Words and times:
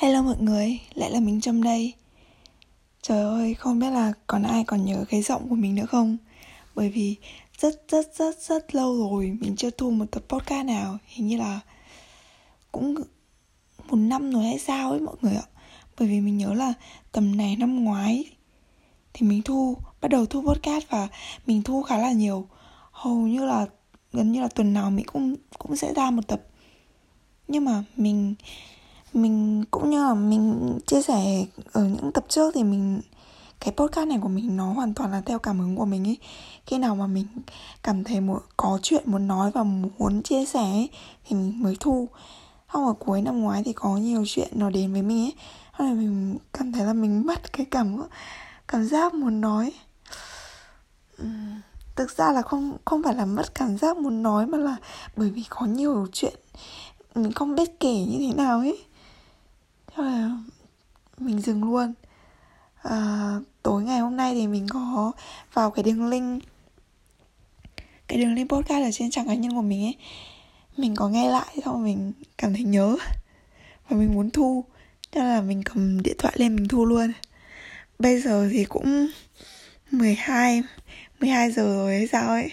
Hello 0.00 0.22
mọi 0.22 0.36
người, 0.40 0.80
lại 0.94 1.10
là 1.10 1.20
mình 1.20 1.40
Trâm 1.40 1.62
đây. 1.62 1.92
Trời 3.02 3.22
ơi, 3.22 3.54
không 3.54 3.78
biết 3.78 3.90
là 3.90 4.12
còn 4.26 4.42
ai 4.42 4.64
còn 4.64 4.84
nhớ 4.84 5.04
cái 5.08 5.22
giọng 5.22 5.48
của 5.48 5.54
mình 5.54 5.74
nữa 5.74 5.86
không? 5.86 6.16
Bởi 6.74 6.90
vì 6.90 7.16
rất 7.58 7.82
rất 7.88 8.14
rất 8.14 8.38
rất 8.40 8.74
lâu 8.74 8.96
rồi 8.98 9.36
mình 9.40 9.56
chưa 9.56 9.70
thu 9.70 9.90
một 9.90 10.04
tập 10.10 10.22
podcast 10.28 10.66
nào. 10.66 10.98
Hình 11.06 11.26
như 11.26 11.36
là 11.36 11.60
cũng 12.72 12.94
một 13.88 13.96
năm 13.96 14.32
rồi 14.32 14.44
hay 14.44 14.58
sao 14.58 14.90
ấy 14.90 15.00
mọi 15.00 15.16
người 15.22 15.34
ạ. 15.34 15.46
Bởi 15.98 16.08
vì 16.08 16.20
mình 16.20 16.38
nhớ 16.38 16.54
là 16.54 16.72
tầm 17.12 17.36
này 17.36 17.56
năm 17.56 17.84
ngoái 17.84 18.24
Thì 19.12 19.26
mình 19.26 19.42
thu, 19.42 19.76
bắt 20.00 20.08
đầu 20.08 20.26
thu 20.26 20.42
podcast 20.42 20.84
và 20.88 21.08
mình 21.46 21.62
thu 21.62 21.82
khá 21.82 21.98
là 21.98 22.12
nhiều. 22.12 22.48
Hầu 22.90 23.16
như 23.16 23.44
là 23.44 23.66
gần 24.12 24.32
như 24.32 24.40
là 24.42 24.48
tuần 24.48 24.72
nào 24.72 24.90
mình 24.90 25.06
cũng 25.06 25.34
cũng 25.58 25.76
sẽ 25.76 25.94
ra 25.94 26.10
một 26.10 26.28
tập. 26.28 26.42
Nhưng 27.48 27.64
mà 27.64 27.84
mình 27.96 28.34
mình 29.22 29.64
cũng 29.70 29.90
như 29.90 30.04
là 30.04 30.14
mình 30.14 30.78
chia 30.86 31.02
sẻ 31.02 31.44
ở 31.72 31.84
những 31.84 32.12
tập 32.12 32.24
trước 32.28 32.54
thì 32.54 32.64
mình 32.64 33.00
cái 33.60 33.74
podcast 33.76 34.08
này 34.08 34.18
của 34.22 34.28
mình 34.28 34.56
nó 34.56 34.72
hoàn 34.72 34.94
toàn 34.94 35.10
là 35.12 35.22
theo 35.26 35.38
cảm 35.38 35.60
hứng 35.60 35.76
của 35.76 35.84
mình 35.84 36.08
ấy 36.08 36.18
khi 36.66 36.78
nào 36.78 36.96
mà 36.96 37.06
mình 37.06 37.26
cảm 37.82 38.04
thấy 38.04 38.20
một 38.20 38.42
có 38.56 38.78
chuyện 38.82 39.02
muốn 39.06 39.28
nói 39.28 39.50
và 39.50 39.62
muốn 39.62 40.22
chia 40.22 40.44
sẻ 40.44 40.60
ấy, 40.60 40.88
thì 41.24 41.36
mình 41.36 41.62
mới 41.62 41.76
thu. 41.80 42.08
Xong 42.72 42.86
ở 42.86 42.92
cuối 42.92 43.22
năm 43.22 43.40
ngoái 43.40 43.62
thì 43.64 43.72
có 43.72 43.96
nhiều 43.96 44.24
chuyện 44.26 44.48
nó 44.52 44.70
đến 44.70 44.92
với 44.92 45.02
mình 45.02 45.24
ấy. 45.24 45.32
Xong 45.78 45.88
rồi 45.88 45.96
mình 45.96 46.38
cảm 46.52 46.72
thấy 46.72 46.84
là 46.86 46.92
mình 46.92 47.26
mất 47.26 47.52
cái 47.52 47.66
cảm 47.70 48.02
cảm 48.68 48.84
giác 48.84 49.14
muốn 49.14 49.40
nói. 49.40 49.72
Thực 51.96 52.16
ra 52.16 52.32
là 52.32 52.42
không 52.42 52.76
không 52.84 53.02
phải 53.02 53.14
là 53.14 53.24
mất 53.24 53.54
cảm 53.54 53.78
giác 53.78 53.96
muốn 53.96 54.22
nói 54.22 54.46
mà 54.46 54.58
là 54.58 54.76
bởi 55.16 55.30
vì 55.30 55.44
có 55.48 55.66
nhiều 55.66 56.06
chuyện 56.12 56.34
mình 57.14 57.32
không 57.32 57.54
biết 57.54 57.80
kể 57.80 57.94
như 57.94 58.18
thế 58.18 58.34
nào 58.34 58.58
ấy 58.58 58.78
mình 61.20 61.40
dừng 61.40 61.64
luôn. 61.64 61.94
À, 62.82 63.34
tối 63.62 63.82
ngày 63.82 63.98
hôm 63.98 64.16
nay 64.16 64.34
thì 64.34 64.46
mình 64.46 64.66
có 64.70 65.12
vào 65.52 65.70
cái 65.70 65.82
đường 65.82 66.08
link 66.08 66.42
cái 68.08 68.18
đường 68.18 68.34
link 68.34 68.50
podcast 68.50 68.84
ở 68.84 68.90
trên 68.92 69.10
trang 69.10 69.28
cá 69.28 69.34
nhân 69.34 69.54
của 69.54 69.62
mình 69.62 69.84
ấy. 69.84 69.96
Mình 70.76 70.96
có 70.96 71.08
nghe 71.08 71.30
lại 71.30 71.56
xong 71.64 71.84
mình 71.84 72.12
cảm 72.38 72.54
thấy 72.54 72.62
nhớ. 72.62 72.96
Và 73.88 73.96
mình 73.96 74.14
muốn 74.14 74.30
thu 74.30 74.64
cho 75.12 75.22
là 75.24 75.40
mình 75.40 75.62
cầm 75.62 76.02
điện 76.02 76.16
thoại 76.18 76.34
lên 76.36 76.56
mình 76.56 76.68
thu 76.68 76.84
luôn. 76.84 77.12
Bây 77.98 78.20
giờ 78.20 78.48
thì 78.52 78.64
cũng 78.64 79.08
12 79.90 80.62
12 81.20 81.52
giờ 81.52 81.62
rồi 81.62 81.94
hay 81.94 82.06
sao 82.06 82.28
ấy. 82.28 82.50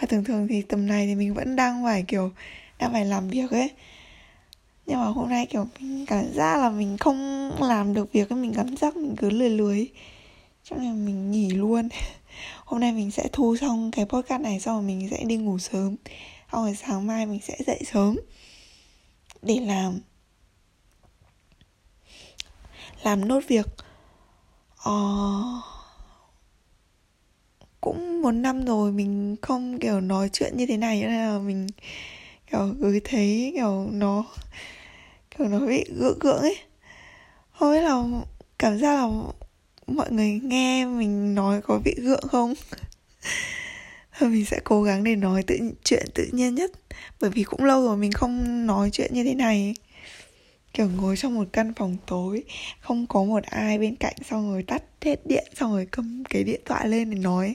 Và 0.00 0.06
thường 0.06 0.24
thường 0.24 0.48
thì 0.48 0.62
tầm 0.62 0.86
này 0.86 1.06
thì 1.06 1.14
mình 1.14 1.34
vẫn 1.34 1.56
đang 1.56 1.84
phải 1.84 2.04
kiểu 2.08 2.30
đang 2.78 2.92
phải 2.92 3.04
làm 3.04 3.28
việc 3.28 3.50
ấy 3.50 3.70
nhưng 4.88 5.00
mà 5.00 5.06
hôm 5.06 5.28
nay, 5.28 5.46
kiểu, 5.46 5.66
mình 5.80 6.06
cảm 6.06 6.32
giác 6.34 6.56
là 6.56 6.70
mình 6.70 6.96
không 6.98 7.50
làm 7.60 7.94
được 7.94 8.12
việc 8.12 8.32
mình 8.32 8.52
cảm 8.56 8.76
giác 8.76 8.96
mình 8.96 9.16
cứ 9.16 9.30
lười 9.30 9.50
lười. 9.50 9.88
Cho 10.64 10.76
nên 10.76 11.06
mình 11.06 11.30
nghỉ 11.30 11.50
luôn. 11.50 11.88
Hôm 12.64 12.80
nay 12.80 12.92
mình 12.92 13.10
sẽ 13.10 13.28
thu 13.32 13.56
xong 13.56 13.90
cái 13.90 14.04
podcast 14.04 14.42
này, 14.42 14.60
xong 14.60 14.74
rồi 14.76 14.82
mình 14.82 15.08
sẽ 15.10 15.24
đi 15.24 15.36
ngủ 15.36 15.58
sớm. 15.58 15.96
Xong 16.52 16.64
rồi 16.64 16.76
sáng 16.76 17.06
mai 17.06 17.26
mình 17.26 17.40
sẽ 17.42 17.56
dậy 17.66 17.82
sớm. 17.92 18.16
Để 19.42 19.60
làm. 19.60 20.00
Làm 23.02 23.28
nốt 23.28 23.40
việc. 23.48 23.66
Ờ... 24.76 24.92
cũng 27.80 28.22
một 28.22 28.30
năm 28.30 28.64
rồi 28.64 28.92
mình 28.92 29.36
không, 29.42 29.78
kiểu, 29.78 30.00
nói 30.00 30.30
chuyện 30.32 30.56
như 30.56 30.66
thế 30.66 30.76
này, 30.76 31.02
nên 31.02 31.10
là 31.10 31.38
mình, 31.38 31.66
kiểu, 32.50 32.74
cứ 32.80 33.00
thấy, 33.04 33.52
kiểu, 33.54 33.88
nó 33.92 34.24
kiểu 35.38 35.48
nó 35.48 35.58
bị 35.58 35.84
gượng 35.96 36.18
gượng 36.18 36.40
ấy. 36.40 36.56
Không 37.50 37.72
biết 37.72 37.80
là 37.80 38.04
cảm 38.58 38.78
giác 38.78 38.94
là 38.94 39.08
mọi 39.86 40.12
người 40.12 40.40
nghe 40.42 40.86
mình 40.86 41.34
nói 41.34 41.60
có 41.62 41.80
bị 41.84 41.94
gượng 41.98 42.28
không? 42.28 42.54
Thôi 44.18 44.28
mình 44.30 44.44
sẽ 44.44 44.60
cố 44.64 44.82
gắng 44.82 45.04
để 45.04 45.16
nói 45.16 45.42
tự, 45.42 45.58
chuyện 45.84 46.06
tự 46.14 46.28
nhiên 46.32 46.54
nhất. 46.54 46.70
Bởi 47.20 47.30
vì 47.30 47.42
cũng 47.42 47.64
lâu 47.64 47.82
rồi 47.82 47.96
mình 47.96 48.12
không 48.12 48.66
nói 48.66 48.90
chuyện 48.92 49.14
như 49.14 49.24
thế 49.24 49.34
này. 49.34 49.74
Kiểu 50.72 50.88
ngồi 50.96 51.16
trong 51.16 51.34
một 51.34 51.48
căn 51.52 51.74
phòng 51.74 51.96
tối, 52.06 52.42
không 52.80 53.06
có 53.06 53.24
một 53.24 53.42
ai 53.44 53.78
bên 53.78 53.96
cạnh 53.96 54.16
xong 54.30 54.52
rồi 54.52 54.62
tắt 54.62 54.82
hết 55.02 55.26
điện, 55.26 55.44
xong 55.54 55.72
rồi 55.72 55.86
cầm 55.90 56.22
cái 56.30 56.44
điện 56.44 56.60
thoại 56.64 56.88
lên 56.88 57.10
để 57.10 57.18
nói. 57.18 57.54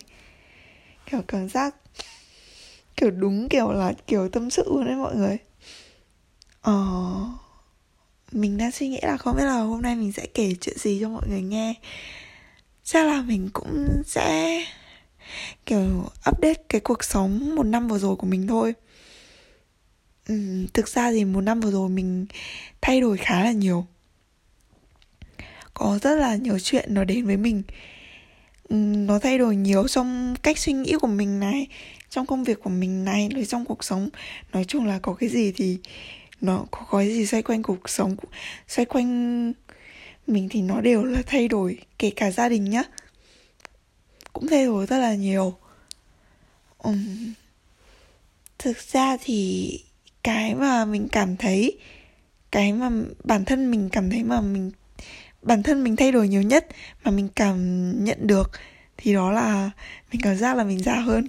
Kiểu 1.12 1.22
cảm 1.28 1.50
giác 1.50 1.76
kiểu 2.98 3.12
đúng 3.12 3.50
kiểu 3.50 3.72
là 3.72 3.94
kiểu 4.08 4.30
tâm 4.30 4.50
sự 4.50 4.64
luôn 4.68 4.86
đấy 4.86 4.96
mọi 4.96 5.16
người. 5.16 5.38
Ờ 6.62 6.84
mình 8.34 8.58
đang 8.58 8.72
suy 8.72 8.88
nghĩ 8.88 9.00
là 9.02 9.18
không 9.18 9.36
biết 9.36 9.44
là 9.44 9.60
hôm 9.60 9.82
nay 9.82 9.96
mình 9.96 10.12
sẽ 10.12 10.26
kể 10.34 10.54
chuyện 10.62 10.78
gì 10.78 10.98
cho 11.02 11.10
mọi 11.10 11.28
người 11.30 11.42
nghe. 11.42 11.74
Chắc 12.84 13.06
là 13.06 13.22
mình 13.22 13.50
cũng 13.54 13.88
sẽ 14.06 14.60
kiểu 15.66 16.06
update 16.30 16.64
cái 16.70 16.82
cuộc 16.82 17.04
sống 17.04 17.56
một 17.56 17.64
năm 17.64 17.88
vừa 17.88 18.00
rồi 18.00 18.16
của 18.16 18.28
mình 18.28 18.48
thôi. 18.48 18.74
Ừ, 20.28 20.66
thực 20.74 20.88
ra 20.88 21.12
thì 21.12 21.26
một 21.26 21.42
năm 21.42 21.60
vừa 21.60 21.72
rồi 21.72 21.90
mình 21.90 22.26
thay 22.82 23.02
đổi 23.02 23.18
khá 23.18 23.44
là 23.44 23.52
nhiều. 23.52 23.86
Có 25.74 26.00
rất 26.02 26.16
là 26.16 26.36
nhiều 26.36 26.60
chuyện 26.60 26.94
nó 26.94 27.04
đến 27.04 27.26
với 27.26 27.38
mình. 27.38 27.64
Ừ, 28.70 28.76
nó 28.76 29.20
thay 29.20 29.38
đổi 29.38 29.56
nhiều 29.56 29.88
trong 29.88 30.36
cách 30.44 30.58
suy 30.58 30.74
nghĩ 30.74 30.94
của 31.02 31.08
mình 31.08 31.40
này 31.40 31.68
trong 32.10 32.26
công 32.26 32.44
việc 32.44 32.64
của 32.64 32.70
mình 32.70 33.06
này 33.06 33.30
rồi 33.36 33.46
trong 33.46 33.66
cuộc 33.66 33.84
sống. 33.84 34.10
Nói 34.54 34.66
chung 34.66 34.86
là 34.86 35.00
có 35.00 35.14
cái 35.14 35.30
gì 35.30 35.52
thì 35.52 35.78
nó 36.44 36.66
có 36.72 36.86
cái 36.92 37.08
gì 37.08 37.26
xoay 37.26 37.44
quanh 37.44 37.64
cuộc 37.64 37.90
sống 37.90 38.16
xoay 38.68 38.86
quanh 38.86 39.54
mình 40.28 40.50
thì 40.50 40.62
nó 40.62 40.82
đều 40.82 41.04
là 41.04 41.22
thay 41.26 41.48
đổi 41.48 41.80
kể 42.00 42.10
cả 42.16 42.32
gia 42.32 42.50
đình 42.50 42.70
nhá. 42.70 42.84
Cũng 44.34 44.48
thay 44.48 44.66
đổi 44.66 44.86
rất 44.86 44.98
là 44.98 45.14
nhiều. 45.14 45.58
Um, 46.78 47.34
thực 48.60 48.78
ra 48.78 49.18
thì 49.24 49.80
cái 50.24 50.56
mà 50.56 50.86
mình 50.86 51.08
cảm 51.12 51.38
thấy 51.38 51.78
cái 52.52 52.74
mà 52.74 52.90
bản 53.24 53.46
thân 53.46 53.72
mình 53.72 53.90
cảm 53.92 54.10
thấy 54.10 54.24
mà 54.24 54.42
mình 54.42 54.72
bản 55.42 55.64
thân 55.64 55.84
mình 55.84 55.96
thay 55.96 56.12
đổi 56.12 56.28
nhiều 56.28 56.42
nhất 56.42 56.68
mà 57.04 57.12
mình 57.12 57.28
cảm 57.36 57.92
nhận 58.04 58.28
được 58.28 58.52
thì 58.98 59.14
đó 59.14 59.32
là 59.32 59.72
mình 60.12 60.22
cảm 60.22 60.38
giác 60.38 60.58
là 60.58 60.64
mình 60.64 60.80
già 60.80 60.96
hơn. 60.96 61.28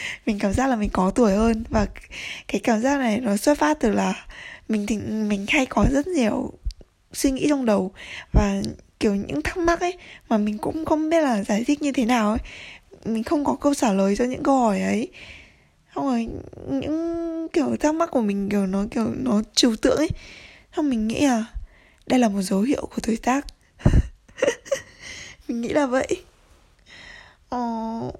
mình 0.26 0.38
cảm 0.38 0.52
giác 0.52 0.66
là 0.66 0.76
mình 0.76 0.90
có 0.92 1.10
tuổi 1.10 1.34
hơn. 1.34 1.64
Và 1.68 1.86
cái 2.48 2.60
cảm 2.60 2.80
giác 2.80 2.98
này 2.98 3.20
nó 3.20 3.36
xuất 3.36 3.58
phát 3.58 3.80
từ 3.80 3.90
là 3.90 4.26
mình 4.68 4.86
thì 4.86 4.96
mình 4.98 5.46
hay 5.48 5.66
có 5.66 5.86
rất 5.90 6.06
nhiều 6.06 6.52
suy 7.12 7.30
nghĩ 7.30 7.46
trong 7.48 7.64
đầu. 7.64 7.92
Và 8.32 8.62
kiểu 9.00 9.14
những 9.14 9.42
thắc 9.42 9.56
mắc 9.56 9.80
ấy 9.80 9.94
mà 10.28 10.38
mình 10.38 10.58
cũng 10.58 10.84
không 10.84 11.10
biết 11.10 11.20
là 11.20 11.42
giải 11.42 11.64
thích 11.66 11.82
như 11.82 11.92
thế 11.92 12.04
nào 12.04 12.30
ấy. 12.30 12.38
Mình 13.04 13.24
không 13.24 13.44
có 13.44 13.56
câu 13.60 13.74
trả 13.74 13.92
lời 13.92 14.16
cho 14.16 14.24
những 14.24 14.42
câu 14.42 14.58
hỏi 14.58 14.80
ấy. 14.80 15.08
Xong 15.94 16.06
rồi 16.06 16.28
những 16.70 17.48
kiểu 17.52 17.76
thắc 17.80 17.94
mắc 17.94 18.10
của 18.12 18.20
mình 18.20 18.48
kiểu 18.48 18.66
nó 18.66 18.84
kiểu 18.90 19.06
nó 19.16 19.42
trừu 19.54 19.76
tượng 19.76 19.96
ấy. 19.96 20.08
Xong 20.76 20.90
mình 20.90 21.08
nghĩ 21.08 21.26
là 21.26 21.44
đây 22.06 22.18
là 22.18 22.28
một 22.28 22.42
dấu 22.42 22.60
hiệu 22.60 22.88
của 22.94 23.00
tuổi 23.02 23.16
tác. 23.16 23.46
Mình 25.48 25.60
nghĩ 25.60 25.68
là 25.68 25.86
vậy. 25.86 26.06
Ờ, 27.48 27.58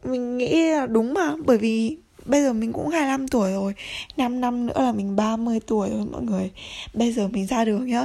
mình 0.05 0.39
nghĩ 0.39 0.71
là 0.71 0.87
đúng 0.87 1.15
mà 1.15 1.35
Bởi 1.47 1.59
vì 1.59 1.97
bây 2.27 2.43
giờ 2.43 2.53
mình 2.53 2.73
cũng 2.73 2.89
25 2.89 3.29
tuổi 3.29 3.53
rồi 3.53 3.75
5 4.17 4.41
năm 4.41 4.67
nữa 4.67 4.83
là 4.83 4.93
mình 4.93 5.17
30 5.17 5.61
tuổi 5.67 5.91
rồi 5.91 6.07
mọi 6.13 6.23
người. 6.23 6.51
Bây 6.95 7.13
giờ 7.13 7.29
mình 7.29 7.47
ra 7.47 7.65
đường 7.65 7.87
nhá 7.87 8.05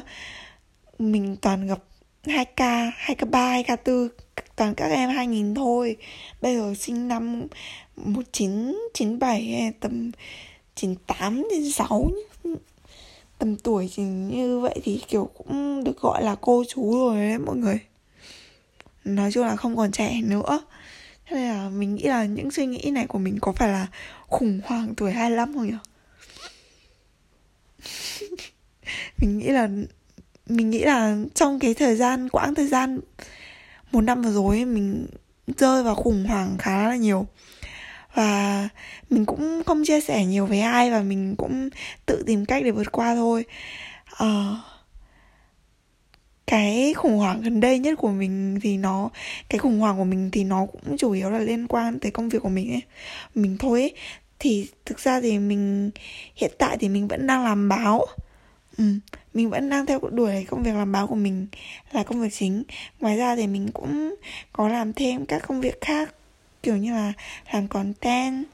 Mình 1.00 1.36
toàn 1.42 1.68
gặp 1.68 1.80
2K, 2.24 2.92
2K3, 3.06 3.64
2K4 3.64 4.08
Toàn 4.56 4.76
các 4.76 4.92
em 4.92 5.10
2000 5.10 5.56
thôi. 5.56 5.96
Bây 6.42 6.56
giờ 6.56 6.74
sinh 6.80 7.08
năm 7.08 7.48
1997 7.96 9.72
Tầm 9.80 10.12
98 10.76 11.48
đến 11.52 11.72
6 11.72 12.08
Tầm 13.38 13.56
tuổi 13.56 13.90
thì 13.96 14.04
như 14.04 14.60
vậy 14.60 14.80
thì 14.84 15.02
kiểu 15.08 15.30
cũng 15.38 15.84
được 15.84 16.00
gọi 16.00 16.24
là 16.24 16.36
cô 16.42 16.64
chú 16.68 16.92
rồi 16.98 17.16
đấy 17.16 17.38
mọi 17.38 17.56
người. 17.56 17.80
Nói 19.06 19.31
chung 19.31 19.46
là 19.46 19.56
không 19.56 19.76
còn 19.76 19.92
trẻ 19.92 20.22
nữa 20.24 20.60
nên 21.33 21.50
là 21.50 21.69
mình 21.69 21.95
nghĩ 21.95 22.03
là 22.03 22.25
những 22.25 22.51
suy 22.51 22.65
nghĩ 22.65 22.91
này 22.91 23.07
của 23.07 23.19
mình 23.19 23.39
có 23.41 23.51
phải 23.51 23.69
là 23.69 23.88
khủng 24.27 24.62
hoảng 24.65 24.94
tuổi 24.97 25.12
25 25.12 25.53
không 25.53 25.68
nhỉ? 25.68 25.74
mình 29.18 29.38
nghĩ 29.38 29.47
là 29.47 29.69
mình 30.47 30.69
nghĩ 30.69 30.80
là 30.80 31.18
trong 31.33 31.59
cái 31.59 31.74
thời 31.74 31.95
gian 31.95 32.30
quãng 32.30 32.56
thời 32.56 32.68
gian 32.68 33.00
một 33.91 34.01
năm 34.01 34.21
vừa 34.21 34.31
rồi 34.31 34.65
mình 34.65 35.07
rơi 35.57 35.83
vào 35.83 35.95
khủng 35.95 36.25
hoảng 36.25 36.56
khá 36.59 36.88
là 36.88 36.95
nhiều 36.95 37.25
và 38.13 38.69
mình 39.09 39.25
cũng 39.25 39.63
không 39.65 39.85
chia 39.85 40.01
sẻ 40.01 40.25
nhiều 40.25 40.45
với 40.45 40.62
ai 40.62 40.91
và 40.91 41.01
mình 41.01 41.35
cũng 41.35 41.69
tự 42.06 42.24
tìm 42.25 42.45
cách 42.45 42.63
để 42.63 42.71
vượt 42.71 42.91
qua 42.91 43.15
thôi 43.15 43.45
uh, 44.24 44.73
cái 46.48 46.94
khủng 46.94 47.18
hoảng 47.18 47.42
gần 47.42 47.60
đây 47.60 47.80
nhất 47.80 47.98
của 47.98 48.10
mình 48.10 48.60
thì 48.62 48.78
nó 48.78 49.10
cái 49.50 49.60
khủng 49.60 49.80
hoảng 49.80 49.98
của 49.98 50.04
mình 50.04 50.30
thì 50.31 50.44
nó 50.44 50.66
cũng 50.66 50.98
chủ 50.98 51.12
yếu 51.12 51.30
là 51.30 51.40
liên 51.40 51.68
quan 51.68 52.00
tới 52.00 52.12
công 52.12 52.30
việc 52.30 52.42
của 52.42 52.50
mình 52.50 52.72
ấy 52.72 52.81
mình 53.36 53.57
thôi 53.57 53.81
ấy. 53.81 53.94
Thì 54.40 54.68
thực 54.86 55.00
ra 55.00 55.22
thì 55.22 55.40
mình 55.40 55.92
hiện 56.36 56.51
tại 56.57 56.78
thì 56.80 56.90
mình 56.90 57.07
vẫn 57.07 57.28
đang 57.28 57.44
làm 57.44 57.69
báo. 57.69 58.06
Ừ, 58.78 58.84
mình 59.34 59.50
vẫn 59.50 59.69
đang 59.69 59.86
theo 59.86 60.00
đuổi 60.12 60.45
công 60.50 60.63
việc 60.63 60.75
làm 60.75 60.92
báo 60.92 61.07
của 61.07 61.16
mình 61.16 61.48
là 61.92 62.04
công 62.04 62.22
việc 62.22 62.34
chính. 62.34 62.63
Ngoài 63.00 63.18
ra 63.18 63.36
thì 63.36 63.48
mình 63.48 63.72
cũng 63.74 64.16
có 64.54 64.68
làm 64.68 64.94
thêm 64.94 65.25
các 65.25 65.44
công 65.48 65.62
việc 65.62 65.81
khác 65.81 66.16
kiểu 66.63 66.78
như 66.78 66.94
là 66.94 67.13
làm 67.54 67.68
content 67.68 68.45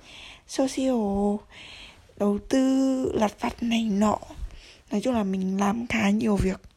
social 0.47 1.35
đầu 2.17 2.39
tư 2.49 3.11
lặt 3.13 3.31
vặt 3.39 3.63
này 3.63 3.83
nọ. 3.83 4.17
Nói 4.91 5.01
chung 5.01 5.13
là 5.13 5.23
mình 5.23 5.59
làm 5.59 5.87
khá 5.87 6.09
nhiều 6.09 6.35
việc 6.35 6.68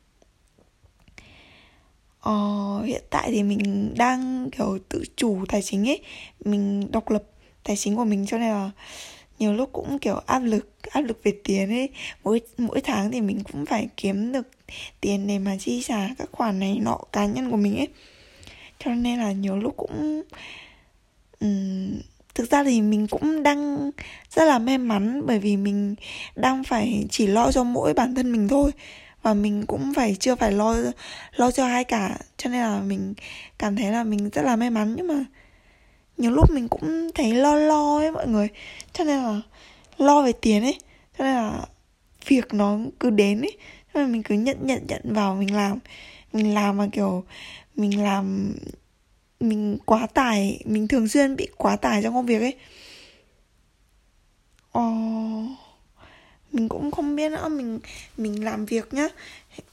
uh, 2.29 2.87
hiện 2.87 3.03
tại 3.11 3.31
thì 3.31 3.43
mình 3.43 3.95
đang 3.97 4.51
kiểu 4.51 4.79
tự 4.89 5.03
chủ 5.17 5.45
tài 5.49 5.63
chính 5.63 5.89
ấy. 5.89 6.01
Mình 6.45 6.91
độc 6.91 7.11
lập 7.11 7.23
tài 7.65 7.77
chính 7.77 7.97
của 7.97 8.05
mình 8.05 8.27
cho 8.27 8.39
nên 8.39 8.51
là 8.51 8.71
nhiều 9.39 9.53
lúc 9.53 9.71
cũng 9.73 9.99
kiểu 9.99 10.21
áp 10.27 10.39
lực 10.39 10.69
áp 10.91 11.01
lực 11.01 11.21
về 11.25 11.33
tiền 11.45 11.71
ấy. 11.71 11.89
Mỗi 12.25 12.41
mỗi 12.59 12.81
tháng 12.81 13.11
thì 13.11 13.21
mình 13.21 13.43
cũng 13.53 13.67
phải 13.67 13.89
kiếm 13.97 14.33
được 14.33 14.49
tiền 15.01 15.27
để 15.27 15.39
mà 15.39 15.57
chi 15.61 15.83
trả 15.87 16.09
các 16.19 16.29
khoản 16.33 16.59
này 16.59 16.79
nọ 16.81 16.99
cá 17.13 17.27
nhân 17.27 17.51
của 17.51 17.57
mình 17.57 17.77
ấy. 17.77 17.89
Cho 18.85 18.95
nên 18.95 19.19
là 19.19 19.33
nhiều 19.33 19.57
lúc 19.57 19.75
cũng 19.77 20.23
um, 21.41 21.91
thực 22.35 22.51
ra 22.51 22.65
thì 22.65 22.81
mình 22.81 23.07
cũng 23.07 23.43
đang 23.43 23.91
rất 24.31 24.45
là 24.45 24.59
may 24.59 24.79
mắn 24.79 25.23
bởi 25.27 25.39
vì 25.39 25.57
mình 25.57 25.95
đang 26.37 26.65
phải 26.65 27.05
chỉ 27.11 27.27
lo 27.27 27.53
cho 27.53 27.65
mỗi 27.65 27.95
bản 27.95 28.15
thân 28.15 28.33
mình 28.33 28.49
thôi 28.49 28.71
và 29.23 29.35
mình 29.35 29.67
cũng 29.67 29.95
phải 29.95 30.17
chưa 30.21 30.35
phải 30.35 30.53
lo 30.53 30.77
lo 31.37 31.51
cho 31.51 31.67
ai 31.67 31.85
cả. 31.85 32.19
Cho 32.37 32.51
nên 32.51 32.61
là 32.63 32.81
mình 32.81 33.15
cảm 33.59 33.77
thấy 33.77 33.91
là 33.91 34.05
mình 34.05 34.31
rất 34.31 34.43
là 34.43 34.57
may 34.57 34.71
mắn. 34.71 34.95
Nhưng 34.97 35.09
mà 35.09 35.25
nhiều 36.17 36.31
lúc 36.31 36.51
mình 36.51 36.69
cũng 36.69 37.11
thấy 37.15 37.33
lo 37.33 37.55
lo 37.55 37.99
ấy 37.99 38.11
mọi 38.11 38.27
người. 38.27 38.49
Cho 38.93 39.05
nên 39.05 39.23
là 39.23 39.41
lo 39.99 40.23
về 40.23 40.33
tiền 40.33 40.63
ấy. 40.63 40.79
Cho 41.19 41.25
nên 41.25 41.35
là 41.35 41.61
việc 42.27 42.55
nó 42.55 42.79
cứ 43.01 43.11
đến 43.11 43.41
ấy. 43.41 43.59
Cho 43.95 44.01
nên 44.01 44.13
mình 44.13 44.23
cứ 44.23 44.35
nhận 44.35 44.57
nhận 44.67 44.87
nhận 44.87 45.03
vào 45.05 45.35
mình 45.35 45.55
làm. 45.55 45.79
Mình 46.33 46.55
làm 46.55 46.77
mà 46.77 46.89
kiểu 46.93 47.25
mình 47.77 48.03
làm 48.03 48.55
mình 49.41 49.79
quá 49.85 50.07
tải. 50.07 50.63
Mình 50.65 50.89
thường 50.89 51.09
xuyên 51.09 51.37
bị 51.37 51.49
quá 51.57 51.77
tải 51.77 52.03
trong 52.03 52.15
công 52.15 52.27
việc 52.27 52.41
ấy. 52.41 52.55
Ờ, 54.73 54.83
mình 56.53 56.69
cũng 56.69 56.91
không 56.91 57.17
biết 57.17 57.33
nữa, 57.33 57.49
mình 57.49 57.79
mình 58.17 58.45
làm 58.45 58.67
việc 58.67 58.95
nhá. 58.95 59.09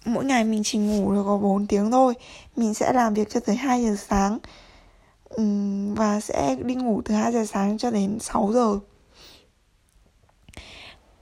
Mỗi 0.06 0.26
ngày 0.26 0.44
mình 0.44 0.62
chỉ 0.64 0.78
ngủ 0.78 1.12
được 1.12 1.24
có 1.26 1.38
4 1.38 1.68
tiếng 1.68 1.92
thôi. 1.92 2.14
Mình 2.56 2.74
sẽ 2.74 2.94
làm 2.94 3.14
việc 3.14 3.30
cho 3.30 3.40
tới 3.40 3.56
2 3.56 3.84
giờ 3.84 3.96
sáng. 4.08 4.38
Và 5.96 6.20
sẽ 6.20 6.56
đi 6.64 6.76
ngủ 6.76 7.02
từ 7.06 7.14
2 7.16 7.32
giờ 7.32 7.46
sáng 7.46 7.78
cho 7.78 7.92
đến 7.92 8.20
6 8.20 8.52
giờ. 8.54 8.80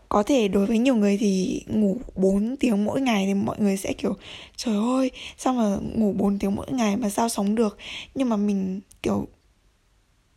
Có 0.09 0.23
thể 0.23 0.47
đối 0.47 0.65
với 0.65 0.77
nhiều 0.77 0.95
người 0.95 1.17
thì 1.17 1.63
ngủ 1.67 1.97
4 2.15 2.55
tiếng 2.59 2.85
mỗi 2.85 3.01
ngày 3.01 3.25
thì 3.25 3.33
mọi 3.33 3.55
người 3.59 3.77
sẽ 3.77 3.93
kiểu, 3.93 4.15
trời 4.55 4.75
ơi, 4.75 5.11
sao 5.37 5.53
mà 5.53 5.77
ngủ 5.95 6.13
4 6.17 6.39
tiếng 6.39 6.55
mỗi 6.55 6.71
ngày 6.71 6.97
mà 6.97 7.09
sao 7.09 7.29
sống 7.29 7.55
được? 7.55 7.77
Nhưng 8.15 8.29
mà 8.29 8.35
mình, 8.35 8.81
kiểu, 9.03 9.27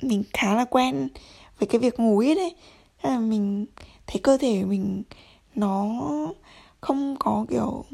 mình 0.02 0.22
khá 0.32 0.54
là 0.54 0.64
quen 0.64 1.08
với 1.58 1.66
cái 1.66 1.78
việc 1.78 2.00
ngủ 2.00 2.18
ít 2.18 2.38
ấy. 2.38 2.54
Thế 3.02 3.10
là 3.10 3.18
mình 3.18 3.66
thấy 4.10 4.20
cơ 4.22 4.36
thể 4.36 4.64
mình 4.64 5.02
nó 5.54 5.86
không 6.80 7.16
có 7.18 7.44
kiểu 7.50 7.84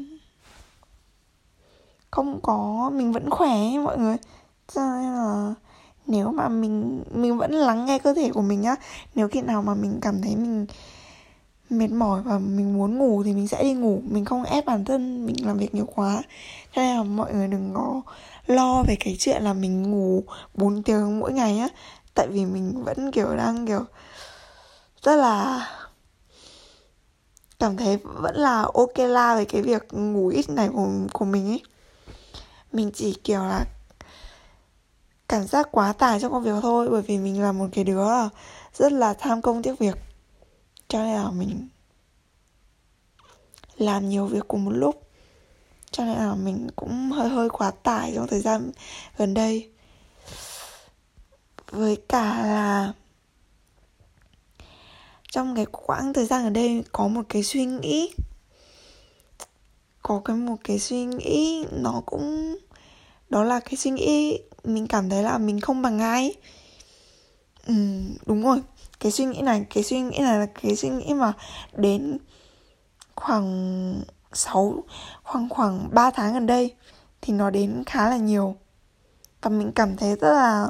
không 2.11 2.39
có 2.41 2.91
mình 2.93 3.11
vẫn 3.11 3.29
khỏe 3.29 3.49
ấy, 3.49 3.77
mọi 3.77 3.97
người. 3.97 4.17
Cho 4.73 4.81
nên 4.81 5.13
là 5.13 5.53
nếu 6.07 6.31
mà 6.31 6.49
mình 6.49 7.03
mình 7.11 7.37
vẫn 7.37 7.51
lắng 7.51 7.85
nghe 7.85 7.99
cơ 7.99 8.13
thể 8.13 8.29
của 8.33 8.41
mình 8.41 8.63
á 8.63 8.75
nếu 9.15 9.27
khi 9.27 9.41
nào 9.41 9.61
mà 9.61 9.75
mình 9.75 9.99
cảm 10.01 10.21
thấy 10.21 10.35
mình 10.35 10.65
mệt 11.69 11.91
mỏi 11.91 12.21
và 12.21 12.39
mình 12.39 12.77
muốn 12.77 12.97
ngủ 12.97 13.23
thì 13.23 13.33
mình 13.33 13.47
sẽ 13.47 13.63
đi 13.63 13.73
ngủ 13.73 14.01
mình 14.09 14.25
không 14.25 14.43
ép 14.43 14.65
bản 14.65 14.85
thân 14.85 15.25
mình 15.25 15.35
làm 15.45 15.57
việc 15.57 15.75
nhiều 15.75 15.87
quá. 15.95 16.23
Cho 16.75 16.81
nên 16.81 16.97
là 16.97 17.03
mọi 17.03 17.33
người 17.33 17.47
đừng 17.47 17.71
có 17.73 18.01
lo 18.47 18.83
về 18.87 18.95
cái 18.99 19.15
chuyện 19.19 19.43
là 19.43 19.53
mình 19.53 19.91
ngủ 19.91 20.23
4 20.53 20.83
tiếng 20.83 21.19
mỗi 21.19 21.33
ngày 21.33 21.59
á 21.59 21.67
tại 22.15 22.27
vì 22.27 22.45
mình 22.45 22.83
vẫn 22.83 23.11
kiểu 23.11 23.35
đang 23.35 23.67
kiểu 23.67 23.85
rất 25.01 25.15
là 25.15 25.67
cảm 27.59 27.77
thấy 27.77 27.97
vẫn 28.03 28.35
là 28.35 28.61
ok 28.73 28.97
la 28.97 29.35
về 29.35 29.45
cái 29.45 29.61
việc 29.61 29.93
ngủ 29.93 30.27
ít 30.27 30.49
này 30.49 30.69
của 30.73 30.89
của 31.13 31.25
mình 31.25 31.47
ấy. 31.47 31.61
Mình 32.71 32.91
chỉ, 32.93 33.13
kiểu 33.23 33.39
là, 33.39 33.65
cảm 35.29 35.47
giác 35.47 35.67
quá 35.71 35.93
tải 35.93 36.19
trong 36.19 36.31
công 36.31 36.43
việc 36.43 36.55
thôi, 36.61 36.87
bởi 36.91 37.01
vì 37.01 37.17
mình 37.17 37.41
là 37.41 37.51
một 37.51 37.67
cái 37.71 37.83
đứa 37.83 38.07
rất 38.73 38.91
là 38.91 39.13
tham 39.13 39.41
công 39.41 39.63
tiếc 39.63 39.79
việc. 39.79 39.95
Cho 40.87 41.03
nên 41.03 41.15
là 41.15 41.31
mình 41.31 41.67
làm 43.77 44.09
nhiều 44.09 44.25
việc 44.25 44.47
cùng 44.47 44.65
một 44.65 44.71
lúc. 44.71 45.07
Cho 45.91 46.03
nên 46.03 46.17
là 46.17 46.35
mình 46.35 46.67
cũng 46.75 47.11
hơi 47.11 47.29
hơi 47.29 47.49
quá 47.49 47.71
tải 47.71 48.11
trong 48.15 48.27
thời 48.27 48.41
gian 48.41 48.71
gần 49.17 49.33
đây. 49.33 49.71
Với 51.71 51.95
cả 52.09 52.43
là 52.45 52.93
trong 55.31 55.55
cái 55.55 55.65
quãng 55.65 56.13
thời 56.13 56.25
gian 56.25 56.43
ở 56.43 56.49
đây 56.49 56.83
có 56.91 57.07
một 57.07 57.21
cái 57.29 57.43
suy 57.43 57.65
nghĩ. 57.65 58.13
Có 60.01 60.21
cái 60.25 60.35
một 60.35 60.55
cái 60.63 60.79
suy 60.79 61.05
nghĩ 61.05 61.65
nó 61.71 62.01
cũng 62.05 62.57
đó 63.29 63.43
là 63.43 63.59
cái 63.59 63.75
suy 63.75 63.91
nghĩ 63.91 64.39
mình 64.63 64.87
cảm 64.87 65.09
thấy 65.09 65.23
là 65.23 65.37
mình 65.37 65.59
không 65.59 65.81
bằng 65.81 65.99
ai. 65.99 66.35
Ừ, 67.67 67.73
đúng 68.25 68.43
rồi. 68.43 68.61
Cái 68.99 69.11
suy 69.11 69.25
nghĩ 69.25 69.41
này 69.41 69.65
cái 69.69 69.83
suy 69.83 70.01
nghĩ 70.01 70.17
này 70.19 70.39
là 70.39 70.45
cái 70.61 70.75
suy 70.75 70.89
nghĩ 70.89 71.13
mà 71.13 71.33
đến 71.73 72.17
khoảng 73.15 74.01
6 74.33 74.83
khoảng 75.23 75.49
khoảng 75.49 75.89
3 75.91 76.11
tháng 76.11 76.33
gần 76.33 76.45
đây 76.45 76.75
thì 77.21 77.33
nó 77.33 77.49
đến 77.49 77.83
khá 77.85 78.09
là 78.09 78.17
nhiều. 78.17 78.55
Và 79.41 79.49
mình 79.49 79.71
cảm 79.71 79.97
thấy 79.97 80.15
rất 80.15 80.33
là 80.33 80.67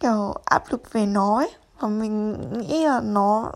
kiểu 0.00 0.34
áp 0.44 0.62
lực 0.70 0.92
về 0.92 1.06
nó 1.06 1.36
ấy 1.36 1.50
và 1.84 1.90
mình 1.90 2.36
nghĩ 2.52 2.84
là 2.84 3.00
nó 3.00 3.52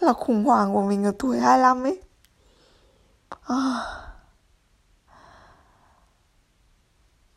là 0.00 0.12
khủng 0.12 0.44
hoảng 0.44 0.74
của 0.74 0.82
mình 0.82 1.04
ở 1.04 1.12
tuổi 1.18 1.40
25 1.40 1.84
ấy. 1.84 2.00
À. 3.46 3.84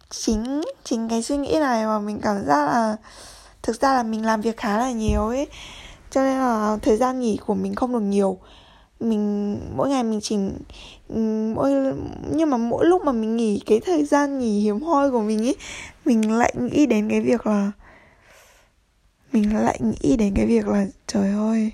chính 0.09 0.61
chính 0.83 1.09
cái 1.09 1.23
suy 1.23 1.37
nghĩ 1.37 1.53
này 1.59 1.85
mà 1.85 1.99
mình 1.99 2.19
cảm 2.21 2.45
giác 2.45 2.65
là, 2.65 2.95
thực 3.63 3.81
ra 3.81 3.93
là 3.93 4.03
mình 4.03 4.25
làm 4.25 4.41
việc 4.41 4.57
khá 4.57 4.77
là 4.77 4.91
nhiều 4.91 5.27
ấy. 5.27 5.47
Cho 6.11 6.21
nên 6.21 6.37
là 6.37 6.77
thời 6.81 6.97
gian 6.97 7.19
nghỉ 7.19 7.37
của 7.45 7.55
mình 7.55 7.75
không 7.75 7.93
được 7.93 7.99
nhiều. 7.99 8.37
Mình, 8.99 9.59
mỗi 9.75 9.89
ngày 9.89 10.03
mình 10.03 10.19
chỉ 10.21 10.37
ừ, 11.07 11.15
mỗi, 11.55 11.71
nhưng 12.31 12.49
mà 12.49 12.57
mỗi 12.57 12.85
lúc 12.85 13.01
mà 13.05 13.11
mình 13.11 13.37
nghỉ 13.37 13.61
cái 13.65 13.79
thời 13.85 14.05
gian 14.05 14.39
nghỉ 14.39 14.59
hiếm 14.61 14.81
hoi 14.81 15.11
của 15.11 15.21
mình 15.21 15.39
ấy, 15.47 15.55
mình 16.05 16.31
lại 16.37 16.53
nghĩ 16.57 16.85
đến 16.85 17.09
cái 17.09 17.21
việc 17.21 17.47
là 17.47 17.71
mình 19.31 19.55
lại 19.55 19.79
nghĩ 19.81 20.17
đến 20.17 20.33
cái 20.35 20.45
việc 20.45 20.67
là 20.67 20.85
trời 21.07 21.31
ơi 21.33 21.71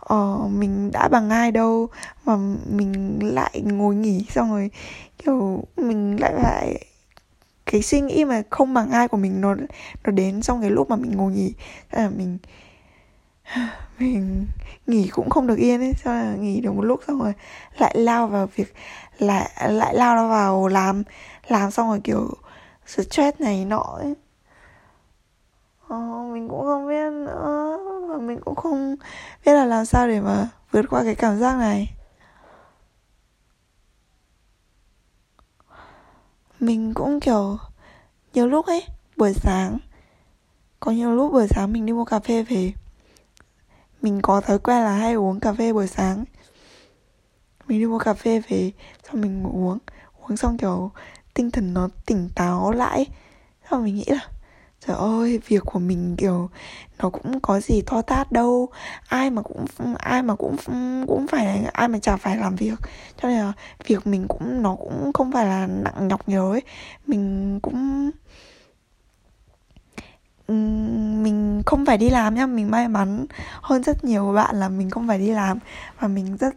ờ, 0.00 0.48
mình 0.50 0.90
đã 0.92 1.08
bằng 1.08 1.30
ai 1.30 1.52
đâu 1.52 1.88
mà 2.24 2.36
mình 2.70 3.18
lại 3.22 3.62
ngồi 3.64 3.94
nghỉ 3.94 4.26
xong 4.30 4.50
rồi 4.50 4.70
kiểu 5.18 5.64
mình 5.76 6.20
lại 6.20 6.32
phải 6.42 6.84
cái 7.66 7.82
suy 7.82 8.00
nghĩ 8.00 8.24
mà 8.24 8.42
không 8.50 8.74
bằng 8.74 8.90
ai 8.90 9.08
của 9.08 9.16
mình 9.16 9.40
nó 9.40 9.54
nó 10.04 10.10
đến 10.12 10.40
trong 10.40 10.60
cái 10.60 10.70
lúc 10.70 10.90
mà 10.90 10.96
mình 10.96 11.12
ngồi 11.16 11.32
nghỉ. 11.32 11.54
Thế 11.90 12.02
là 12.02 12.10
mình 12.10 12.38
mình 13.98 14.46
nghỉ 14.86 15.08
cũng 15.08 15.30
không 15.30 15.46
được 15.46 15.58
yên 15.58 15.80
ấy 15.80 15.94
cho 16.04 16.12
là 16.14 16.34
nghỉ 16.34 16.60
được 16.60 16.72
một 16.74 16.82
lúc 16.82 17.00
xong 17.06 17.22
rồi 17.22 17.32
lại 17.78 17.94
lao 17.98 18.26
vào 18.26 18.48
việc 18.56 18.74
lại 19.18 19.50
lại 19.68 19.94
lao 19.94 20.28
vào 20.28 20.68
làm 20.68 21.02
làm 21.48 21.70
xong 21.70 21.88
rồi 21.88 22.00
kiểu 22.04 22.30
stress 22.86 23.40
này 23.40 23.64
nọ 23.64 23.96
ấy. 23.98 24.14
Ờ, 25.88 25.96
mình 26.32 26.48
cũng 26.48 26.64
không 26.64 26.88
biết 26.88 27.10
nữa. 27.12 27.78
Và 28.08 28.16
mình 28.16 28.40
cũng 28.44 28.54
không 28.54 28.96
biết 29.46 29.52
là 29.52 29.64
làm 29.64 29.84
sao 29.84 30.08
để 30.08 30.20
mà 30.20 30.48
vượt 30.70 30.84
qua 30.90 31.04
cái 31.04 31.14
cảm 31.14 31.38
giác 31.38 31.56
này. 31.56 31.94
Mình 36.60 36.94
cũng 36.94 37.20
kiểu, 37.20 37.56
nhiều 38.34 38.46
lúc 38.46 38.66
ấy, 38.66 38.84
buổi 39.16 39.32
sáng, 39.34 39.78
có 40.80 40.90
nhiều 40.92 41.12
lúc 41.12 41.32
buổi 41.32 41.48
sáng 41.48 41.72
mình 41.72 41.86
đi 41.86 41.92
mua 41.92 42.04
cà 42.04 42.20
phê 42.20 42.42
về. 42.42 42.72
Mình 44.02 44.22
có 44.22 44.40
thói 44.40 44.58
quen 44.58 44.82
là 44.82 44.92
hay 44.92 45.14
uống 45.14 45.40
cà 45.40 45.52
phê 45.52 45.72
buổi 45.72 45.86
sáng. 45.86 46.24
Mình 47.66 47.78
đi 47.78 47.86
mua 47.86 47.98
cà 47.98 48.14
phê 48.14 48.42
về, 48.48 48.72
xong 49.04 49.20
mình 49.20 49.44
uống. 49.44 49.78
Uống 50.22 50.36
xong 50.36 50.58
kiểu 50.58 50.90
tinh 51.34 51.50
thần 51.50 51.74
nó 51.74 51.88
tỉnh 52.06 52.28
táo 52.34 52.72
lại. 52.72 53.06
Xong 53.70 53.84
mình 53.84 53.94
nghĩ 53.94 54.04
là 54.06 54.28
trời 54.88 54.96
ơi, 54.96 55.40
việc 55.46 55.62
của 55.64 55.78
mình, 55.78 56.16
kiểu, 56.18 56.50
nó 56.98 57.10
cũng 57.10 57.40
có 57.40 57.60
gì 57.60 57.82
to 57.86 58.02
tát 58.02 58.32
đâu. 58.32 58.68
Ai 59.08 59.30
mà 59.30 59.42
cũng, 59.42 59.66
ai 59.98 60.22
mà 60.22 60.34
cũng 60.34 60.56
cũng 61.06 61.26
phải, 61.30 61.64
ai 61.72 61.88
mà 61.88 61.98
chả 61.98 62.16
phải 62.16 62.36
làm 62.36 62.56
việc. 62.56 62.74
Cho 63.22 63.28
nên 63.28 63.38
là 63.38 63.52
việc 63.86 64.06
mình 64.06 64.28
cũng, 64.28 64.62
nó 64.62 64.74
cũng 64.74 65.12
không 65.12 65.32
phải 65.32 65.46
là 65.46 65.66
nặng 65.66 66.08
nhọc 66.08 66.28
nhiều 66.28 66.50
ấy. 66.50 66.62
Mình 67.06 67.60
cũng 67.62 68.10
mình 71.22 71.62
không 71.66 71.86
phải 71.86 71.98
đi 71.98 72.10
làm 72.10 72.34
nhá. 72.34 72.46
Mình 72.46 72.70
may 72.70 72.88
mắn 72.88 73.26
hơn 73.62 73.82
rất 73.82 74.04
nhiều 74.04 74.32
bạn 74.32 74.56
là 74.56 74.68
mình 74.68 74.90
không 74.90 75.08
phải 75.08 75.18
đi 75.18 75.30
làm. 75.30 75.58
Và 76.00 76.08
mình 76.08 76.36
rất, 76.36 76.54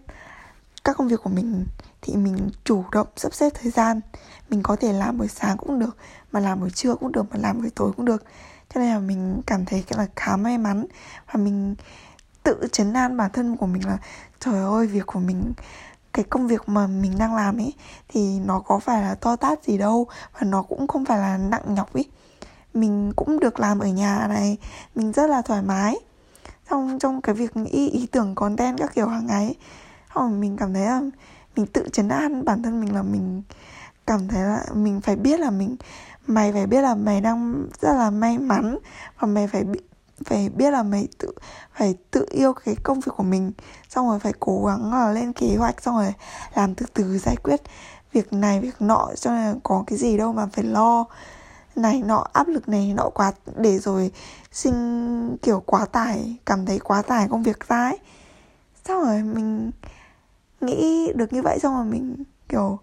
các 0.84 0.98
công 0.98 1.08
việc 1.08 1.20
của 1.24 1.30
mình 1.30 1.66
thì 2.02 2.16
mình 2.16 2.50
chủ 2.64 2.84
động 2.92 3.08
sắp 3.16 3.34
xếp 3.34 3.50
thời 3.62 3.72
gian. 3.72 4.02
Mình 4.50 4.64
có 4.64 4.76
thể 4.76 4.94
làm 4.94 5.18
buổi 5.18 5.28
sáng 5.28 5.58
cũng 5.58 5.80
được 5.80 5.98
mà 6.32 6.40
làm 6.40 6.60
buổi 6.60 6.70
trưa 6.70 6.96
cũng 6.96 7.12
được 7.12 7.26
mà 7.32 7.38
làm 7.40 7.62
buổi 7.62 7.70
tối 7.76 7.92
cũng 7.98 8.06
được. 8.06 8.24
Cho 8.74 8.82
nên 8.82 8.90
là 8.90 9.00
mình 9.00 9.42
cảm 9.46 9.66
thấy 9.66 9.84
cái 9.88 9.98
là 10.00 10.08
khá 10.16 10.36
may 10.36 10.58
mắn 10.58 10.86
và 11.32 11.40
mình 11.40 11.76
tự 12.44 12.68
chấn 12.72 12.94
an 12.94 13.18
bản 13.18 13.32
thân 13.34 13.58
của 13.58 13.66
mình 13.66 13.88
là 13.88 13.98
trời 14.40 14.60
ơi 14.60 14.88
việc 14.88 15.06
của 15.06 15.20
mình 15.20 15.54
cái 16.14 16.26
công 16.30 16.48
việc 16.48 16.70
mà 16.70 16.88
mình 16.88 17.18
đang 17.18 17.36
làm 17.36 17.60
ấy 17.60 17.74
thì 18.08 18.40
nó 18.40 18.60
có 18.60 18.80
phải 18.80 19.02
là 19.02 19.16
to 19.16 19.36
tát 19.36 19.64
gì 19.64 19.78
đâu 19.78 20.08
và 20.34 20.40
nó 20.42 20.62
cũng 20.62 20.88
không 20.88 21.06
phải 21.06 21.20
là 21.20 21.38
nặng 21.38 21.76
nhọc 21.76 21.94
ấy. 21.94 22.06
Mình 22.74 23.14
cũng 23.16 23.40
được 23.40 23.60
làm 23.60 23.80
ở 23.80 23.88
nhà 23.88 24.28
này 24.30 24.58
mình 24.96 25.12
rất 25.12 25.30
là 25.30 25.42
thoải 25.42 25.62
mái. 25.62 25.96
Trong 26.70 27.00
trong 27.00 27.22
cái 27.22 27.36
việc 27.36 27.58
nghĩ 27.58 27.90
ý 27.90 28.08
tưởng 28.12 28.36
content 28.36 28.78
các 28.78 28.94
kiểu 28.96 29.08
hàng 29.08 29.28
ngày 29.28 29.56
ấy, 30.16 30.30
mình 30.30 30.58
cảm 30.58 30.74
thấy 30.74 30.86
là 30.86 31.02
mình 31.56 31.66
tự 31.66 31.90
chấn 31.92 32.10
an 32.10 32.46
bản 32.46 32.64
thân 32.64 32.82
mình 32.82 32.96
là 32.96 33.02
mình 33.04 33.44
cảm 34.08 34.28
thấy 34.28 34.44
là 34.44 34.66
mình 34.74 35.02
phải 35.02 35.16
biết 35.16 35.40
là 35.40 35.50
mình, 35.50 35.76
mày 36.28 36.54
phải 36.54 36.68
biết 36.68 36.82
là 36.82 36.96
mày 36.96 37.22
đang 37.22 37.68
rất 37.82 37.94
là 37.94 38.10
may 38.10 38.38
mắn 38.38 38.78
và 39.20 39.28
mày 39.28 39.48
phải 39.48 39.64
bị, 39.64 39.80
phải 40.26 40.50
biết 40.50 40.72
là 40.72 40.84
mày 40.84 41.08
tự, 41.18 41.34
phải 41.74 41.96
tự 42.12 42.26
yêu 42.30 42.54
cái 42.54 42.76
công 42.84 43.00
việc 43.00 43.12
của 43.18 43.24
mình. 43.24 43.52
Xong 43.90 44.08
rồi 44.08 44.20
phải 44.20 44.34
cố 44.40 44.66
gắng 44.66 44.94
là 44.94 45.12
lên 45.12 45.34
kế 45.34 45.56
hoạch, 45.56 45.82
xong 45.82 45.96
rồi 45.96 46.14
làm 46.56 46.76
từ 46.76 46.86
từ, 46.94 47.18
giải 47.18 47.36
quyết 47.36 47.62
việc 48.14 48.34
này, 48.34 48.60
việc 48.60 48.82
nọ, 48.82 49.10
cho 49.16 49.32
nên 49.32 49.60
có 49.64 49.84
cái 49.88 49.98
gì 49.98 50.18
đâu 50.18 50.34
mà 50.34 50.46
phải 50.54 50.64
lo. 50.64 51.06
Này 51.76 52.02
nọ, 52.06 52.26
áp 52.34 52.48
lực 52.48 52.70
này 52.70 52.94
nọ 52.94 53.10
quá, 53.10 53.32
để 53.56 53.80
rồi 53.80 54.12
sinh 54.52 55.38
kiểu 55.42 55.64
quá 55.66 55.86
tải, 55.86 56.38
cảm 56.46 56.66
thấy 56.66 56.80
quá 56.80 57.02
tải 57.02 57.28
công 57.30 57.44
việc 57.44 57.68
ra 57.68 57.78
ấy. 57.78 57.98
Xong 58.86 59.06
rồi 59.06 59.24
mình 59.24 59.72
nghĩ 60.64 61.12
được 61.16 61.34
như 61.34 61.42
vậy 61.42 61.60
xong 61.60 61.76
rồi 61.76 61.86
mình 61.86 62.24
kiểu 62.50 62.80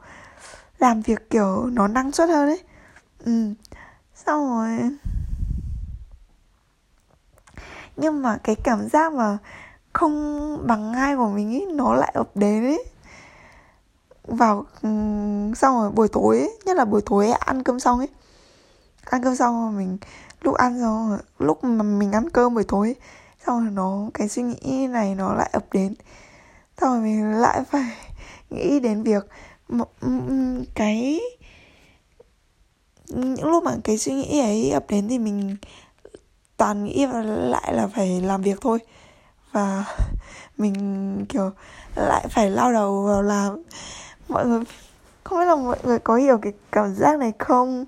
làm 0.79 1.01
việc 1.01 1.31
kiểu 1.31 1.67
nó 1.67 1.89
năng 1.89 2.13
suất 2.13 2.29
hơn 2.29 2.49
ấy. 2.49 2.63
Ừ. 3.25 3.55
Xong 4.15 4.49
rồi 4.51 4.91
nhưng 7.97 8.23
mà 8.23 8.39
cái 8.45 8.55
cảm 8.55 8.89
giác 8.89 9.13
mà 9.13 9.39
không 9.93 10.67
bằng 10.67 10.93
ai 10.93 11.17
của 11.17 11.29
mình 11.29 11.55
ấy 11.55 11.67
nó 11.67 11.95
lại 11.95 12.11
ập 12.15 12.29
đến 12.35 12.65
ấy. 12.65 12.85
Vào 14.25 14.67
ừ, 14.83 14.89
xong 15.57 15.75
rồi 15.81 15.91
buổi 15.91 16.09
tối 16.09 16.39
ấy, 16.39 16.59
nhất 16.65 16.77
là 16.77 16.85
buổi 16.85 17.01
tối 17.07 17.27
ấy, 17.27 17.35
ăn 17.35 17.63
cơm 17.63 17.81
xong 17.81 17.99
ấy. 17.99 18.09
Ăn 19.05 19.23
cơm 19.25 19.37
xong 19.37 19.63
rồi 19.63 19.73
mình 19.73 19.99
lúc 20.41 20.55
ăn 20.55 20.81
xong 20.81 21.11
rồi 21.11 21.19
lúc 21.39 21.65
mà 21.65 21.83
mình 21.83 22.13
ăn 22.13 22.31
cơm 22.31 22.55
buổi 22.55 22.65
tối 22.65 22.89
ấy, 22.89 22.97
xong 23.47 23.65
rồi 23.65 23.71
nó 23.73 24.11
cái 24.15 24.29
suy 24.29 24.43
nghĩ 24.43 24.87
này 24.87 25.15
nó 25.15 25.35
lại 25.35 25.51
ập 25.53 25.65
đến 25.73 25.95
xong 26.81 26.91
rồi 26.91 27.01
mình 27.01 27.33
lại 27.33 27.63
phải 27.71 27.97
nghĩ 28.51 28.81
đến 28.81 29.03
việc 29.03 29.25
cái, 30.75 31.21
những 33.09 33.49
lúc 33.49 33.65
mà 33.65 33.77
cái 33.85 33.99
suy 33.99 34.13
nghĩ 34.13 34.41
ấy 34.41 34.71
ập 34.71 34.85
đến 34.89 35.09
thì 35.09 35.19
mình 35.19 35.57
toàn 36.57 36.85
nghĩ 36.85 37.07
lại 37.25 37.75
là 37.75 37.87
phải 37.87 38.21
làm 38.21 38.43
việc 38.43 38.61
thôi. 38.61 38.79
Và 39.53 39.85
mình, 40.57 41.27
kiểu, 41.29 41.51
lại 41.97 42.27
phải 42.31 42.51
lao 42.51 42.73
đầu 42.73 43.03
vào 43.03 43.23
làm. 43.23 43.63
Mọi 44.29 44.47
người, 44.47 44.61
không 45.25 45.39
biết 45.39 45.45
là 45.45 45.57
mọi 45.57 45.79
người 45.85 45.99
có 45.99 46.17
hiểu 46.17 46.39
cái 46.43 46.53
cảm 46.73 46.95
giác 46.95 47.19
này 47.19 47.33
không? 47.39 47.85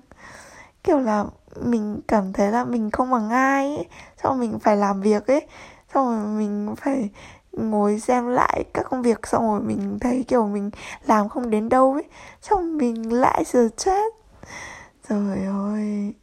Kiểu 0.83 0.99
là 0.99 1.25
mình 1.55 2.01
cảm 2.07 2.33
thấy 2.33 2.51
là 2.51 2.65
mình 2.65 2.91
không 2.91 3.11
bằng 3.11 3.29
ai 3.29 3.75
ấy. 3.75 3.85
Xong 4.23 4.39
mình 4.39 4.59
phải 4.59 4.77
làm 4.77 5.01
việc 5.01 5.27
ấy. 5.27 5.47
Xong 5.93 6.05
rồi 6.05 6.27
mình 6.27 6.75
phải 6.77 7.09
ngồi 7.51 7.99
xem 7.99 8.27
lại 8.27 8.63
các 8.73 8.85
công 8.89 9.01
việc 9.01 9.27
xong 9.27 9.43
rồi 9.43 9.61
mình 9.61 9.97
thấy 10.01 10.25
kiểu 10.27 10.47
mình 10.47 10.71
làm 11.05 11.29
không 11.29 11.49
đến 11.49 11.69
đâu 11.69 11.93
ấy. 11.93 12.03
Xong 12.41 12.77
mình 12.77 13.13
lại 13.13 13.45
stress 13.45 14.15
trời 15.09 15.45
ơi. 15.45 16.13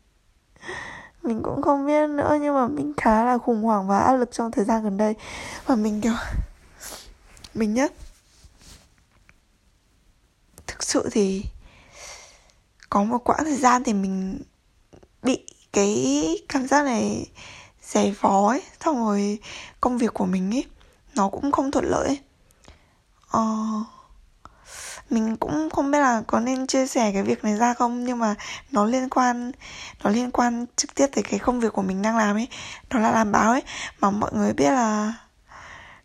Mình 1.22 1.42
cũng 1.42 1.62
không 1.62 1.86
biết 1.86 2.06
nữa 2.08 2.38
nhưng 2.40 2.54
mà 2.54 2.68
mình 2.68 2.92
khá 2.96 3.24
là 3.24 3.38
khủng 3.38 3.62
hoảng 3.62 3.88
và 3.88 3.98
áp 3.98 4.16
lực 4.16 4.32
trong 4.32 4.50
thời 4.50 4.64
gian 4.64 4.84
gần 4.84 4.96
đây. 4.96 5.14
Và 5.66 5.76
mình 5.76 6.00
kiểu, 6.00 6.14
mình 7.54 7.74
nhất 7.74 7.92
thực 10.66 10.82
sự 10.82 11.08
thì 11.12 11.44
có 12.90 13.04
một 13.04 13.18
quãng 13.24 13.44
thời 13.44 13.56
gian 13.56 13.84
thì 13.84 13.92
mình 13.92 14.42
bị 15.22 15.46
cái 15.72 16.26
cảm 16.48 16.66
giác 16.66 16.84
này 16.84 17.26
dày 17.82 18.14
vó 18.20 18.48
ấy. 18.48 18.62
Xong 18.84 18.96
rồi 18.96 19.38
công 19.80 19.98
việc 19.98 20.14
của 20.14 20.26
mình 20.26 20.54
ấy 20.54 20.64
nó 21.18 21.28
cũng 21.28 21.52
không 21.52 21.70
thuận 21.70 21.84
lợi. 21.84 22.06
Ấy. 22.06 22.18
Ờ, 23.30 23.44
mình 25.10 25.36
cũng 25.36 25.70
không 25.70 25.90
biết 25.90 25.98
là 25.98 26.22
có 26.26 26.40
nên 26.40 26.66
chia 26.66 26.86
sẻ 26.86 27.12
cái 27.12 27.22
việc 27.22 27.44
này 27.44 27.56
ra 27.56 27.74
không 27.74 28.04
nhưng 28.04 28.18
mà 28.18 28.34
nó 28.70 28.84
liên 28.84 29.08
quan 29.08 29.52
nó 30.04 30.10
liên 30.10 30.30
quan 30.30 30.66
trực 30.76 30.94
tiếp 30.94 31.06
tới 31.12 31.24
cái 31.30 31.38
công 31.38 31.60
việc 31.60 31.72
của 31.72 31.82
mình 31.82 32.02
đang 32.02 32.16
làm 32.16 32.36
ấy. 32.36 32.48
Nó 32.90 32.98
là 32.98 33.10
làm 33.10 33.32
báo 33.32 33.50
ấy 33.50 33.62
mà 34.00 34.10
mọi 34.10 34.30
người 34.34 34.52
biết 34.52 34.70
là 34.70 35.14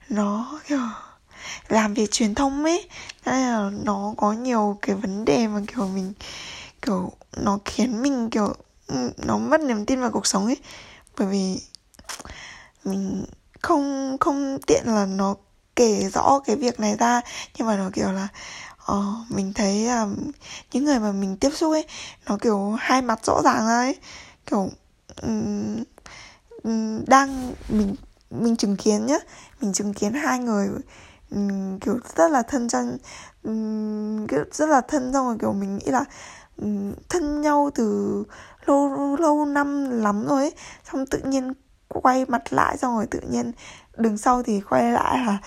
nó 0.09 0.59
kiểu 0.67 0.79
làm 1.67 1.93
về 1.93 2.07
truyền 2.07 2.35
thông 2.35 2.63
ấy. 2.63 2.89
Nên 3.25 3.35
là 3.35 3.69
nó 3.83 4.13
có 4.17 4.33
nhiều 4.33 4.77
cái 4.81 4.95
vấn 4.95 5.25
đề 5.25 5.47
mà 5.47 5.59
kiểu 5.67 5.87
mình 5.87 6.13
kiểu 6.81 7.11
nó 7.37 7.59
khiến 7.65 8.01
mình 8.01 8.29
kiểu 8.29 8.53
ừ, 8.87 9.11
nó 9.17 9.37
mất 9.37 9.61
niềm 9.61 9.85
tin 9.85 10.01
vào 10.01 10.11
cuộc 10.11 10.27
sống 10.27 10.45
ấy. 10.45 10.57
Bởi 11.17 11.27
vì 11.27 11.59
mình 12.83 13.25
không 13.63 14.17
không 14.19 14.57
tiện 14.67 14.83
là 14.85 15.05
nó 15.05 15.35
kể 15.75 16.09
rõ 16.13 16.39
cái 16.45 16.55
việc 16.55 16.79
này 16.79 16.95
ra. 16.99 17.21
Nhưng 17.57 17.67
mà 17.67 17.77
nó 17.77 17.89
kiểu 17.93 18.11
là 18.11 18.27
uh, 18.91 19.31
mình 19.31 19.53
thấy 19.53 19.85
là 19.85 20.03
uh, 20.03 20.09
những 20.71 20.85
người 20.85 20.99
mà 20.99 21.11
mình 21.11 21.37
tiếp 21.37 21.49
xúc 21.53 21.71
ấy 21.71 21.85
nó 22.25 22.37
kiểu 22.41 22.71
hai 22.79 23.01
mặt 23.01 23.25
rõ 23.25 23.41
ràng 23.43 23.67
ra 23.67 23.77
ấy. 23.77 23.95
Kiểu 24.45 24.69
um, 25.21 25.83
um, 26.63 27.05
đang 27.07 27.53
mình 27.69 27.95
mình 28.29 28.55
chứng 28.55 28.77
kiến 28.77 29.05
nhá 29.05 29.17
mình 29.61 29.73
chứng 29.73 29.93
kiến 29.93 30.13
hai 30.13 30.39
người 30.39 30.69
um, 31.31 31.79
kiểu 31.79 31.99
rất 32.15 32.31
là 32.31 32.41
thân 32.41 32.69
chân 32.69 32.97
um, 33.43 34.27
kiểu 34.27 34.43
rất 34.51 34.69
là 34.69 34.81
thân 34.81 35.13
xong 35.13 35.27
rồi 35.27 35.37
kiểu 35.41 35.53
mình 35.53 35.77
nghĩ 35.77 35.91
là 35.91 36.05
um, 36.57 36.93
thân 37.09 37.41
nhau 37.41 37.69
từ 37.75 38.23
lâu 38.65 39.15
lâu 39.19 39.45
năm 39.45 39.89
lắm 40.01 40.27
rồi 40.27 40.41
ấy. 40.41 40.53
Xong 40.91 41.05
tự 41.05 41.19
nhiên 41.19 41.53
quay 41.93 42.25
mặt 42.27 42.53
lại 42.53 42.77
xong 42.77 42.95
rồi 42.95 43.05
tự 43.11 43.19
nhiên 43.29 43.51
đứng 43.97 44.17
sau 44.17 44.43
thì 44.43 44.61
quay 44.69 44.91
lại 44.91 45.17
là 45.25 45.37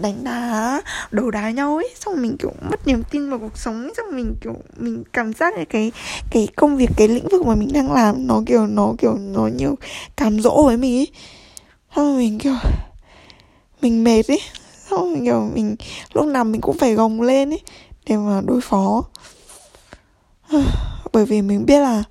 đánh 0.00 0.24
đá 0.24 0.80
đồ 1.10 1.30
đá 1.30 1.50
nhau 1.50 1.76
ấy. 1.76 1.90
Xong 2.00 2.22
mình, 2.22 2.36
kiểu, 2.38 2.52
mất 2.70 2.86
niềm 2.86 3.02
tin 3.10 3.30
vào 3.30 3.38
cuộc 3.38 3.58
sống 3.58 3.82
ấy. 3.82 3.92
xong 3.96 4.06
mình, 4.16 4.34
kiểu, 4.40 4.54
mình 4.76 5.02
cảm 5.12 5.32
giác 5.32 5.58
là 5.58 5.64
cái 5.64 5.92
cái 6.30 6.48
công 6.56 6.76
việc, 6.76 6.90
cái 6.96 7.08
lĩnh 7.08 7.28
vực 7.28 7.46
mà 7.46 7.54
mình 7.54 7.72
đang 7.72 7.92
làm 7.92 8.26
nó, 8.26 8.42
kiểu 8.46 8.66
nó 8.66 8.94
kiểu, 8.98 9.14
nó 9.18 9.46
nhiều 9.46 9.74
cám 10.16 10.40
dỗ 10.40 10.62
với 10.66 10.76
mình 10.76 10.98
ấy. 10.98 11.08
Xong 11.96 12.18
mình, 12.18 12.38
kiểu, 12.38 12.54
mình 13.80 14.04
mệt 14.04 14.22
ấy. 14.28 14.40
Xong 14.90 15.12
mình 15.12 15.24
kiểu, 15.24 15.50
mình, 15.54 15.76
lúc 16.12 16.26
nào 16.26 16.44
mình 16.44 16.60
cũng 16.60 16.78
phải 16.78 16.94
gồng 16.94 17.22
lên 17.22 17.50
ấy 17.50 17.60
để 18.06 18.16
mà 18.16 18.40
đối 18.44 18.60
phó. 18.60 19.04
Bởi 21.12 21.26
vì 21.26 21.42
mình 21.42 21.66
biết 21.66 21.78
là 21.78 22.02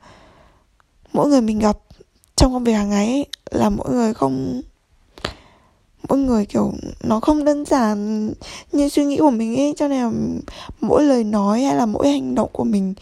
mỗi 1.14 1.28
người 1.28 1.42
mình 1.42 1.60
gặp 1.60 1.78
trong 2.42 2.54
công 2.54 2.64
việc 2.64 2.74
hàng 2.74 2.90
ngày 2.90 3.08
ấy, 3.08 3.26
là 3.52 3.70
mỗi 3.70 3.92
người 3.92 4.14
không 4.14 4.62
mỗi 6.10 6.20
người 6.20 6.46
kiểu 6.46 6.74
nó 7.04 7.20
không 7.20 7.46
đơn 7.46 7.66
giản 7.66 8.30
như 8.72 8.90
suy 8.90 9.06
nghĩ 9.06 9.18
của 9.18 9.32
mình 9.32 9.56
ấy. 9.56 9.74
Cho 9.78 9.88
nên 9.88 10.02
là 10.02 10.12
mỗi 10.82 11.04
lời 11.04 11.24
nói 11.24 11.62
hay 11.62 11.76
là 11.76 11.86
mỗi 11.86 12.10
hành 12.10 12.36
động 12.36 12.50
của 12.52 12.64
mình 12.64 12.94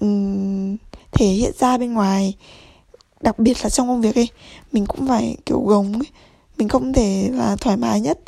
um, 0.00 0.76
thể 1.12 1.26
hiện 1.26 1.52
ra 1.58 1.78
bên 1.78 1.92
ngoài 1.92 2.34
đặc 3.20 3.38
biệt 3.38 3.56
là 3.62 3.70
trong 3.70 3.88
công 3.88 4.00
việc 4.00 4.14
ấy 4.14 4.28
mình 4.72 4.86
cũng 4.86 5.08
phải 5.08 5.36
kiểu 5.46 5.60
gồng 5.60 5.92
ấy. 5.92 6.08
Mình 6.58 6.68
không 6.68 6.92
thể 6.92 7.28
là 7.32 7.56
thoải 7.56 7.76
mái 7.76 8.00
nhất. 8.00 8.18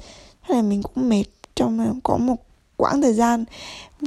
Hay 0.41 0.57
là 0.57 0.63
mình 0.63 0.83
cũng 0.83 1.09
mệt 1.09 1.25
trong 1.55 2.01
có 2.03 2.17
một 2.17 2.37
quãng 2.77 3.03
thời 3.03 3.15
gian 3.15 3.45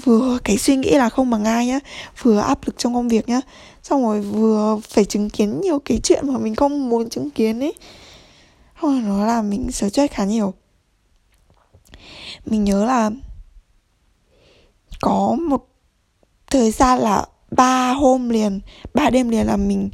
vừa 0.03 0.37
cái 0.43 0.57
suy 0.57 0.75
nghĩ 0.75 0.91
là 0.91 1.09
không 1.09 1.29
bằng 1.29 1.45
ai 1.45 1.67
nhá, 1.67 1.79
vừa 2.21 2.39
áp 2.39 2.59
lực 2.65 2.77
trong 2.77 2.93
công 2.93 3.09
việc 3.09 3.29
nhá, 3.29 3.41
xong 3.83 4.03
rồi 4.03 4.21
vừa 4.21 4.79
phải 4.89 5.05
chứng 5.05 5.29
kiến 5.29 5.61
nhiều 5.61 5.79
cái 5.85 5.99
chuyện 6.03 6.33
mà 6.33 6.39
mình 6.39 6.55
không 6.55 6.89
muốn 6.89 7.09
chứng 7.09 7.29
kiến 7.29 7.59
ấy 7.59 7.73
không 8.73 9.07
nó 9.07 9.25
là 9.25 9.41
mình 9.41 9.71
stress 9.71 10.11
khá 10.11 10.25
nhiều. 10.25 10.53
Mình 12.45 12.63
nhớ 12.63 12.85
là 12.85 13.11
có 15.01 15.35
một 15.49 15.67
thời 16.51 16.71
gian 16.71 16.99
là 16.99 17.25
ba 17.51 17.93
hôm 17.93 18.29
liền, 18.29 18.59
ba 18.93 19.09
đêm 19.09 19.29
liền 19.29 19.47
là 19.47 19.57
mình 19.57 19.89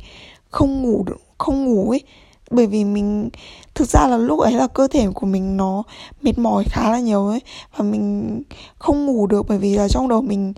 không 0.49 0.81
ngủ 0.81 1.03
được, 1.03 1.17
không 1.37 1.65
ngủ 1.65 1.89
ấy 1.89 2.03
bởi 2.51 2.67
vì 2.67 2.83
mình, 2.83 3.29
thực 3.75 3.87
ra 3.87 4.07
là 4.07 4.17
lúc 4.17 4.39
ấy 4.39 4.53
là 4.53 4.67
cơ 4.67 4.87
thể 4.87 5.07
của 5.13 5.25
mình 5.25 5.57
nó 5.57 5.83
mệt 6.21 6.37
mỏi 6.37 6.63
khá 6.63 6.91
là 6.91 6.99
nhiều 6.99 7.27
ấy, 7.27 7.41
và 7.77 7.83
mình 7.83 8.41
không 8.77 9.05
ngủ 9.05 9.27
được 9.27 9.45
bởi 9.49 9.57
vì 9.57 9.75
là 9.75 9.87
trong 9.87 10.07
đầu 10.07 10.21
mình 10.21 10.53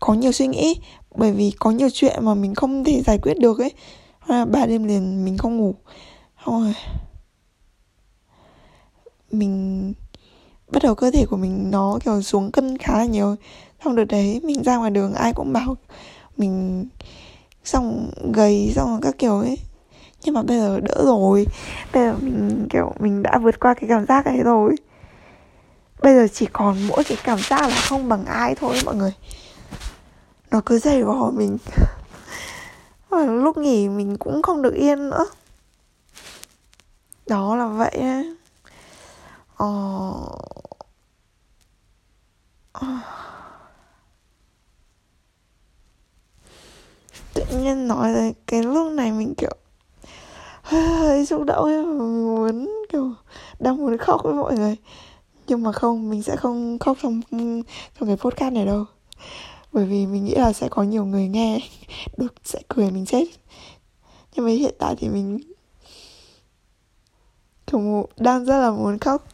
có 0.00 0.14
nhiều 0.14 0.32
suy 0.32 0.46
nghĩ, 0.46 0.76
bởi 1.14 1.32
vì 1.32 1.52
có 1.58 1.70
nhiều 1.70 1.88
chuyện 1.92 2.24
mà 2.24 2.34
mình 2.34 2.54
không 2.54 2.84
thể 2.84 3.02
giải 3.06 3.18
quyết 3.18 3.38
được 3.38 3.58
ấy. 3.58 3.72
Là 4.26 4.44
ba 4.44 4.66
đêm 4.66 4.84
liền 4.84 5.24
mình 5.24 5.38
không 5.38 5.56
ngủ. 5.56 5.74
Thôi 6.44 6.74
mình 9.30 9.92
bắt 10.68 10.82
đầu 10.82 10.94
cơ 10.94 11.10
thể 11.10 11.26
của 11.26 11.36
mình 11.36 11.70
nó, 11.70 11.98
kiểu, 12.04 12.22
xuống 12.22 12.50
cân 12.50 12.78
khá 12.78 12.98
là 12.98 13.04
nhiều. 13.04 13.34
Xong 13.84 13.96
đợt 13.96 14.04
đấy 14.04 14.40
mình 14.44 14.62
ra 14.62 14.76
ngoài 14.76 14.90
đường 14.90 15.14
ai 15.14 15.32
cũng 15.32 15.52
bảo 15.52 15.76
mình, 16.36 16.86
xong 17.64 18.10
gầy, 18.32 18.72
xong 18.74 19.00
các 19.02 19.18
kiểu 19.18 19.38
ấy 19.38 19.58
nhưng 20.24 20.34
mà 20.34 20.42
bây 20.42 20.58
giờ 20.58 20.80
đỡ 20.80 21.02
rồi. 21.04 21.46
Bây 21.92 22.02
giờ 22.02 22.16
mình 22.20 22.66
kiểu, 22.70 22.92
mình 22.98 23.22
đã 23.22 23.38
vượt 23.38 23.60
qua 23.60 23.74
cái 23.74 23.88
cảm 23.88 24.06
giác 24.06 24.24
ấy 24.24 24.42
rồi. 24.42 24.76
Bây 26.02 26.14
giờ 26.14 26.26
chỉ 26.32 26.46
còn 26.52 26.86
mỗi 26.88 27.04
cái 27.04 27.18
cảm 27.24 27.38
giác 27.38 27.60
là 27.60 27.80
không 27.88 28.08
bằng 28.08 28.24
ai 28.24 28.54
thôi 28.54 28.76
mọi 28.84 28.94
người. 28.96 29.12
Nó 30.50 30.60
cứ 30.66 30.78
dày 30.78 31.02
vò 31.02 31.30
mình. 31.30 31.58
Và 33.08 33.24
lúc 33.24 33.58
nghỉ 33.58 33.88
mình 33.88 34.16
cũng 34.16 34.42
không 34.42 34.62
được 34.62 34.74
yên 34.74 35.10
nữa. 35.10 35.26
Đó 37.26 37.56
là 37.56 37.66
vậy 37.66 37.90
ấy. 37.90 38.36
Ờ. 39.56 40.12
ờ... 42.72 42.86
tự 47.34 47.44
nhiên 47.58 47.88
nói 47.88 48.12
là 48.12 48.30
cái 48.46 48.62
lúc 48.62 48.92
này 48.92 49.12
mình, 49.12 49.34
kiểu 49.34 49.56
hơi 50.68 51.26
xúc 51.26 51.44
động 51.44 51.64
ấy, 51.64 51.82
muốn 51.86 52.68
kiểu 52.88 53.12
đang 53.58 53.76
muốn 53.76 53.98
khóc 53.98 54.20
với 54.24 54.34
mọi 54.34 54.56
người. 54.56 54.76
Nhưng 55.46 55.62
mà 55.62 55.72
không, 55.72 56.10
mình 56.10 56.22
sẽ 56.22 56.36
không 56.36 56.78
khóc 56.78 56.98
trong 57.02 57.20
trong 58.00 58.06
cái 58.06 58.16
podcast 58.16 58.52
này 58.54 58.66
đâu. 58.66 58.84
Bởi 59.72 59.84
vì 59.86 60.06
mình 60.06 60.24
nghĩ 60.24 60.34
là 60.34 60.52
sẽ 60.52 60.68
có 60.70 60.82
nhiều 60.82 61.04
người 61.04 61.28
nghe, 61.28 61.58
được, 62.16 62.34
sẽ 62.44 62.58
cười 62.68 62.90
mình 62.90 63.06
chết. 63.06 63.24
Nhưng 64.34 64.44
mà 64.44 64.50
hiện 64.50 64.74
tại 64.78 64.94
thì 64.98 65.08
mình 65.08 65.38
kiểu 67.66 68.08
đang 68.16 68.44
rất 68.44 68.58
là 68.58 68.70
muốn 68.70 68.98
khóc. 68.98 69.24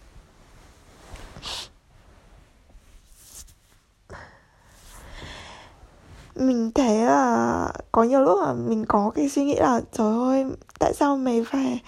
Mình 6.35 6.71
thấy 6.75 6.99
là 6.99 7.73
có 7.93 8.03
nhiều 8.03 8.21
lúc 8.21 8.39
là 8.41 8.53
mình 8.53 8.85
có 8.87 9.11
cái 9.15 9.29
suy 9.29 9.45
nghĩ 9.45 9.55
là, 9.55 9.81
trời 9.93 10.13
ơi, 10.13 10.45
tại 10.79 10.95
sao 10.95 11.17
mày 11.17 11.45
phải 11.51 11.83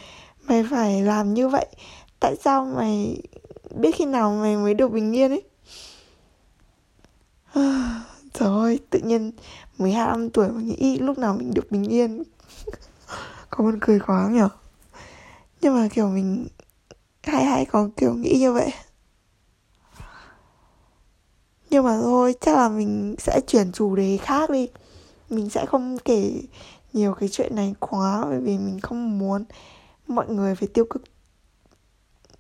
mày 0.46 0.64
phải 0.70 1.02
làm 1.02 1.34
như 1.34 1.48
vậy? 1.48 1.66
Tại 2.20 2.36
sao 2.44 2.64
mày 2.64 3.22
biết 3.74 3.90
khi 3.94 4.04
nào 4.04 4.30
mày 4.30 4.56
mới 4.56 4.74
được 4.74 4.92
bình 4.92 5.16
yên 5.16 5.30
ấy? 5.30 5.42
Trời 8.32 8.48
ơi, 8.48 8.78
tự 8.90 8.98
nhiên 8.98 9.32
12 9.78 10.06
năm 10.06 10.30
tuổi 10.30 10.48
mà 10.48 10.60
nghĩ 10.60 10.98
lúc 10.98 11.18
nào 11.18 11.34
mình 11.38 11.54
được 11.54 11.70
bình 11.70 11.84
yên. 11.84 12.22
Có 13.50 13.64
buồn 13.64 13.78
cười 13.80 14.00
quá 14.00 14.28
nhở. 14.32 14.48
Nhưng 15.60 15.74
mà, 15.74 15.88
kiểu, 15.88 16.08
mình 16.08 16.46
hay 17.22 17.44
hay 17.44 17.64
có 17.64 17.88
kiểu 17.96 18.14
nghĩ 18.14 18.36
như 18.38 18.52
vậy 18.52 18.70
nhưng 21.76 21.85
mà 21.85 21.99
thôi 22.02 22.35
chắc 22.40 22.56
là 22.56 22.68
mình 22.68 23.14
sẽ 23.18 23.40
chuyển 23.47 23.73
chủ 23.73 23.97
đề 23.97 24.16
khác 24.16 24.50
đi. 24.50 24.68
Mình 25.30 25.50
sẽ 25.50 25.66
không 25.66 25.99
kể 26.04 26.33
nhiều 26.92 27.14
cái 27.14 27.28
chuyện 27.28 27.56
này 27.56 27.75
quá 27.80 28.25
bởi 28.25 28.40
vì 28.40 28.59
mình 28.59 28.80
không 28.80 29.18
muốn 29.18 29.45
mọi 30.06 30.28
người 30.28 30.54
phải 30.54 30.68
tiêu 30.68 30.85
cực. 30.90 31.02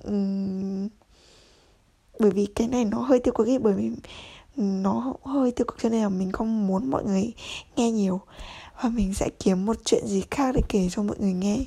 Uhm, 0.08 0.88
bởi 2.18 2.30
vì 2.30 2.46
cái 2.46 2.68
này 2.68 2.84
nó 2.84 2.98
hơi 2.98 3.18
tiêu 3.18 3.34
cực 3.34 3.46
ấy 3.46 3.58
bởi 3.58 3.74
vì 3.74 3.90
nó 4.56 5.14
hơi 5.24 5.50
tiêu 5.50 5.64
cực 5.64 5.76
cho 5.82 5.88
nên 5.88 6.02
là 6.02 6.08
mình 6.08 6.32
không 6.32 6.66
muốn 6.66 6.90
mọi 6.90 7.04
người 7.04 7.32
nghe 7.76 7.90
nhiều. 7.90 8.20
Và 8.82 8.88
mình 8.88 9.14
sẽ 9.14 9.28
kiếm 9.40 9.66
một 9.66 9.76
chuyện 9.84 10.06
gì 10.06 10.22
khác 10.30 10.54
để 10.54 10.60
kể 10.68 10.88
cho 10.90 11.02
mọi 11.02 11.16
người 11.18 11.32
nghe. 11.32 11.58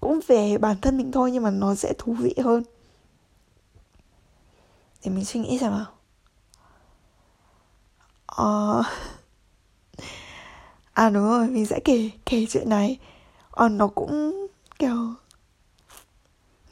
Cũng 0.00 0.20
về 0.26 0.58
bản 0.58 0.76
thân 0.82 0.96
mình 0.96 1.12
thôi 1.12 1.30
nhưng 1.32 1.42
mà 1.42 1.50
nó 1.50 1.74
sẽ 1.74 1.92
thú 1.98 2.12
vị 2.12 2.34
hơn 2.44 2.62
để 5.04 5.10
mình 5.10 5.24
suy 5.24 5.40
nghĩ 5.40 5.58
xem 5.58 5.72
nào. 5.72 5.86
Ờ. 8.26 8.82
À 10.92 11.10
đúng 11.10 11.24
rồi 11.24 11.48
mình 11.48 11.66
sẽ 11.66 11.80
kể 11.84 12.10
kể 12.26 12.46
chuyện 12.50 12.68
này. 12.68 12.98
Ờ 13.50 13.68
nó 13.68 13.86
cũng 13.86 14.46
kiểu 14.78 15.14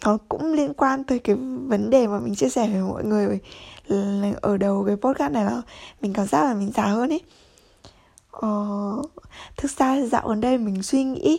nó 0.05 0.19
cũng 0.29 0.53
liên 0.53 0.75
quan 0.75 1.05
tới 1.05 1.19
cái 1.19 1.37
vấn 1.67 1.91
đề 1.91 2.07
mà 2.07 2.21
mình 2.21 2.35
chia 2.35 2.49
sẻ 2.49 2.69
với 2.69 2.83
mọi 2.83 3.05
người 3.05 3.39
ở 4.43 4.57
đầu 4.57 4.85
cái 4.87 4.97
podcast 4.97 5.33
này 5.33 5.45
là 5.45 5.62
mình 6.01 6.12
cảm 6.12 6.27
giác 6.27 6.45
là 6.45 6.55
mình 6.55 6.73
già 6.75 6.87
hơn 6.87 7.12
ấy. 7.12 7.21
Ờ, 8.31 8.49
thực 9.57 9.71
ra 9.71 10.01
dạo 10.01 10.29
gần 10.29 10.41
đây 10.41 10.59
mình 10.59 10.83
suy 10.83 11.05
nghĩ 11.05 11.39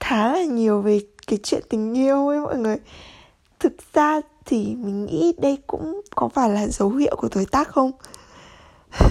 khá 0.00 0.32
là 0.32 0.44
nhiều 0.44 0.82
về 0.82 1.00
cái 1.26 1.38
chuyện 1.42 1.62
tình 1.68 1.98
yêu 1.98 2.28
ấy 2.28 2.40
mọi 2.40 2.58
người 2.58 2.76
thực 3.64 3.94
ra 3.94 4.20
thì 4.44 4.74
mình 4.74 5.06
nghĩ 5.06 5.34
đây 5.38 5.58
cũng 5.66 6.00
có 6.14 6.28
phải 6.28 6.50
là 6.50 6.66
dấu 6.68 6.90
hiệu 6.90 7.16
của 7.18 7.28
tuổi 7.28 7.46
tác 7.46 7.68
không? 7.68 7.90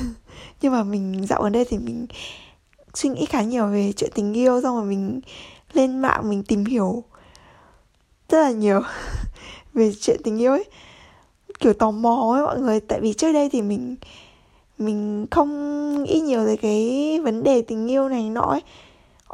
Nhưng 0.61 0.71
mà 0.71 0.83
mình 0.83 1.25
dạo 1.29 1.43
gần 1.43 1.51
đây 1.51 1.65
thì 1.65 1.77
mình 1.77 2.07
suy 2.93 3.09
nghĩ 3.09 3.25
khá 3.25 3.41
nhiều 3.41 3.67
về 3.67 3.91
chuyện 3.91 4.09
tình 4.15 4.33
yêu 4.33 4.61
xong 4.61 4.75
rồi 4.75 4.85
mình 4.85 5.21
lên 5.73 5.99
mạng 5.99 6.29
mình 6.29 6.43
tìm 6.43 6.65
hiểu 6.65 7.03
rất 8.29 8.41
là 8.41 8.51
nhiều 8.51 8.81
về 9.73 9.91
chuyện 10.01 10.21
tình 10.23 10.41
yêu 10.41 10.51
ấy. 10.51 10.65
Kiểu 11.59 11.73
tò 11.73 11.91
mò 11.91 12.31
ấy 12.33 12.41
mọi 12.41 12.59
người 12.59 12.79
tại 12.79 13.01
vì 13.01 13.13
trước 13.13 13.31
đây 13.31 13.49
thì 13.49 13.61
mình 13.61 13.95
mình 14.77 15.27
không 15.31 16.03
nghĩ 16.03 16.19
nhiều 16.19 16.45
về 16.45 16.55
cái 16.55 17.19
vấn 17.23 17.43
đề 17.43 17.61
tình 17.61 17.91
yêu 17.91 18.09
này 18.09 18.29
nọ 18.29 18.41
ấy. 18.41 18.61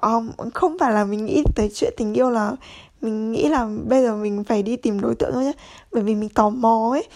Um, 0.01 0.29
không 0.53 0.77
phải 0.79 0.93
là 0.93 1.05
mình 1.05 1.25
nghĩ 1.25 1.43
tới 1.55 1.69
chuyện 1.73 1.93
tình 1.97 2.13
yêu 2.13 2.29
là 2.29 2.55
mình 3.01 3.31
nghĩ 3.31 3.49
là 3.49 3.67
bây 3.85 4.03
giờ 4.03 4.15
mình 4.15 4.43
phải 4.43 4.63
đi 4.63 4.75
tìm 4.75 5.01
đối 5.01 5.15
tượng 5.15 5.31
thôi 5.33 5.43
nhé 5.43 5.53
bởi 5.91 6.03
vì 6.03 6.15
mình 6.15 6.29
tò 6.29 6.49
mò 6.49 6.89
ấy. 6.91 7.07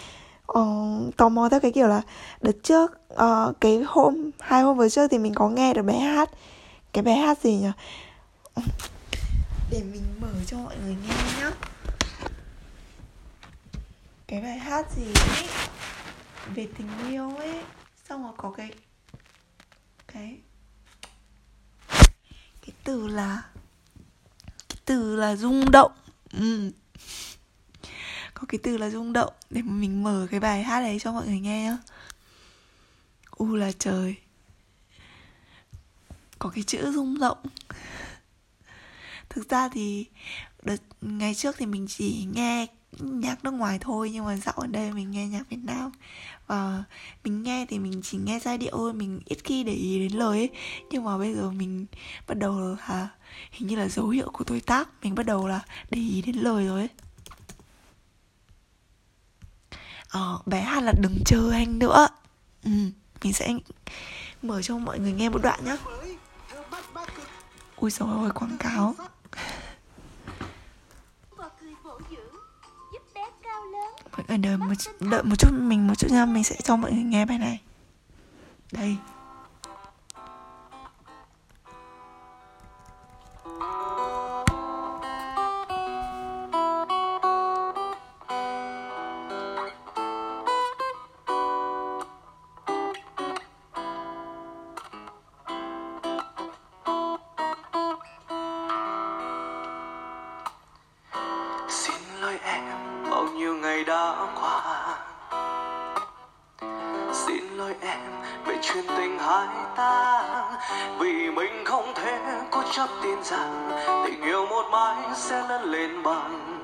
Uh, 0.58 1.16
tò 1.16 1.28
mò 1.28 1.48
theo 1.48 1.60
cái 1.60 1.72
kiểu 1.72 1.88
là 1.88 2.02
đợt 2.40 2.56
trước 2.62 2.92
uh, 3.14 3.60
cái 3.60 3.82
hôm 3.86 4.30
hai 4.40 4.62
hôm 4.62 4.76
vừa 4.76 4.88
trước 4.88 5.08
thì 5.10 5.18
mình 5.18 5.34
có 5.34 5.48
nghe 5.48 5.74
được 5.74 5.82
bé 5.82 5.98
hát. 5.98 6.30
Cái 6.92 7.04
bé 7.04 7.14
hát 7.14 7.38
gì 7.38 7.56
nhỉ? 7.56 7.70
Để 9.70 9.82
mình 9.92 10.02
mở 10.20 10.28
cho 10.46 10.58
mọi 10.58 10.76
người 10.84 10.96
nghe 11.08 11.14
nhá. 11.40 11.50
Cái 14.26 14.40
bài 14.40 14.58
hát 14.58 14.86
gì 14.96 15.04
ấy? 15.04 15.46
Về 16.54 16.68
tình 16.78 16.88
yêu 17.10 17.36
ấy. 17.36 17.60
Xong 18.08 18.22
rồi 18.22 18.32
có 18.36 18.50
cái 18.50 18.70
cái 20.12 20.36
cái 22.66 22.74
từ 22.84 23.06
là 23.06 23.42
từ 24.84 25.16
là 25.16 25.36
rung 25.36 25.70
động. 25.70 25.92
Ừ. 26.32 26.70
có 28.34 28.42
cái 28.48 28.58
từ 28.62 28.76
là 28.76 28.90
rung 28.90 29.12
động, 29.12 29.32
để 29.50 29.62
mà 29.62 29.72
mình 29.72 30.02
mở 30.02 30.26
cái 30.30 30.40
bài 30.40 30.62
hát 30.62 30.80
đấy 30.80 30.98
cho 31.00 31.12
mọi 31.12 31.26
người 31.26 31.40
nghe 31.40 31.64
nhá. 31.64 31.78
U 33.30 33.54
là 33.54 33.72
trời. 33.78 34.14
Có 36.38 36.50
cái 36.54 36.64
chữ 36.64 36.92
rung 36.92 37.18
động. 37.18 37.38
Thực 39.28 39.48
ra 39.50 39.68
thì 39.68 40.06
đợt, 40.62 40.76
ngày 41.00 41.34
trước 41.34 41.56
thì 41.58 41.66
mình 41.66 41.86
chỉ 41.88 42.26
nghe 42.32 42.66
nhạc 42.98 43.44
nước 43.44 43.50
ngoài 43.50 43.78
thôi 43.80 44.10
nhưng 44.12 44.24
mà 44.24 44.36
dạo 44.36 44.54
ở 44.56 44.66
đây 44.66 44.92
mình 44.92 45.10
nghe 45.10 45.26
nhạc 45.26 45.48
Việt 45.50 45.64
Nam. 45.64 45.92
Và 46.46 46.84
mình 47.24 47.42
nghe 47.42 47.66
thì 47.68 47.78
mình 47.78 48.00
chỉ 48.04 48.18
nghe 48.18 48.40
giai 48.40 48.58
điệu 48.58 48.72
thôi 48.72 48.92
mình 48.92 49.20
ít 49.24 49.38
khi 49.44 49.64
để 49.64 49.72
ý 49.72 49.98
đến 49.98 50.12
lời 50.18 50.38
ấy. 50.38 50.50
Nhưng 50.90 51.04
mà 51.04 51.18
bây 51.18 51.34
giờ 51.34 51.50
mình 51.50 51.86
bắt 52.26 52.34
đầu 52.34 52.76
là 52.88 53.08
hình 53.50 53.68
như 53.68 53.76
là 53.76 53.88
dấu 53.88 54.08
hiệu 54.08 54.30
của 54.32 54.44
tuổi 54.44 54.60
tác 54.60 54.88
mình 55.02 55.14
bắt 55.14 55.26
đầu 55.26 55.48
là 55.48 55.60
để 55.90 55.98
ý 55.98 56.22
đến 56.22 56.36
lời 56.36 56.66
rồi 56.66 56.80
ấy. 56.80 56.88
Ờ, 60.08 60.38
bé 60.46 60.60
hát 60.60 60.80
là 60.80 60.92
đừng 61.00 61.18
chờ 61.26 61.50
anh 61.52 61.78
nữa. 61.78 62.08
Ừ, 62.64 62.70
mình 63.22 63.32
sẽ 63.32 63.54
mở 64.42 64.62
cho 64.62 64.78
mọi 64.78 64.98
người 64.98 65.12
nghe 65.12 65.28
một 65.28 65.42
đoạn 65.42 65.64
nhá. 65.64 65.76
Ui 67.76 67.90
rồi 67.90 68.08
ôi 68.12 68.30
quảng 68.30 68.56
cáo. 68.58 68.94
Mọi 74.16 74.24
người 74.28 74.38
đợi 74.38 74.56
một, 74.56 74.74
đợi 75.00 75.22
một 75.22 75.36
chút 75.38 75.50
mình 75.52 75.86
một 75.86 75.94
chút 75.98 76.10
nha 76.10 76.26
mình 76.26 76.44
sẽ 76.44 76.56
cho 76.62 76.76
mọi 76.76 76.92
người 76.92 77.02
nghe 77.02 77.26
bài 77.26 77.38
này. 77.38 77.60
Đây. 78.72 78.96
chuyện 108.74 108.84
tình 108.96 109.18
hai 109.18 109.48
ta. 109.76 110.22
Vì 110.98 111.30
mình 111.30 111.64
không 111.64 111.92
thể 111.94 112.20
cố 112.50 112.62
chấp 112.72 112.88
tin 113.02 113.24
rằng 113.24 113.70
tình 114.06 114.22
yêu 114.22 114.46
một 114.46 114.68
mãi 114.72 114.96
sẽ 115.16 115.48
lớn 115.48 115.62
lên 115.62 116.02
bằng 116.02 116.60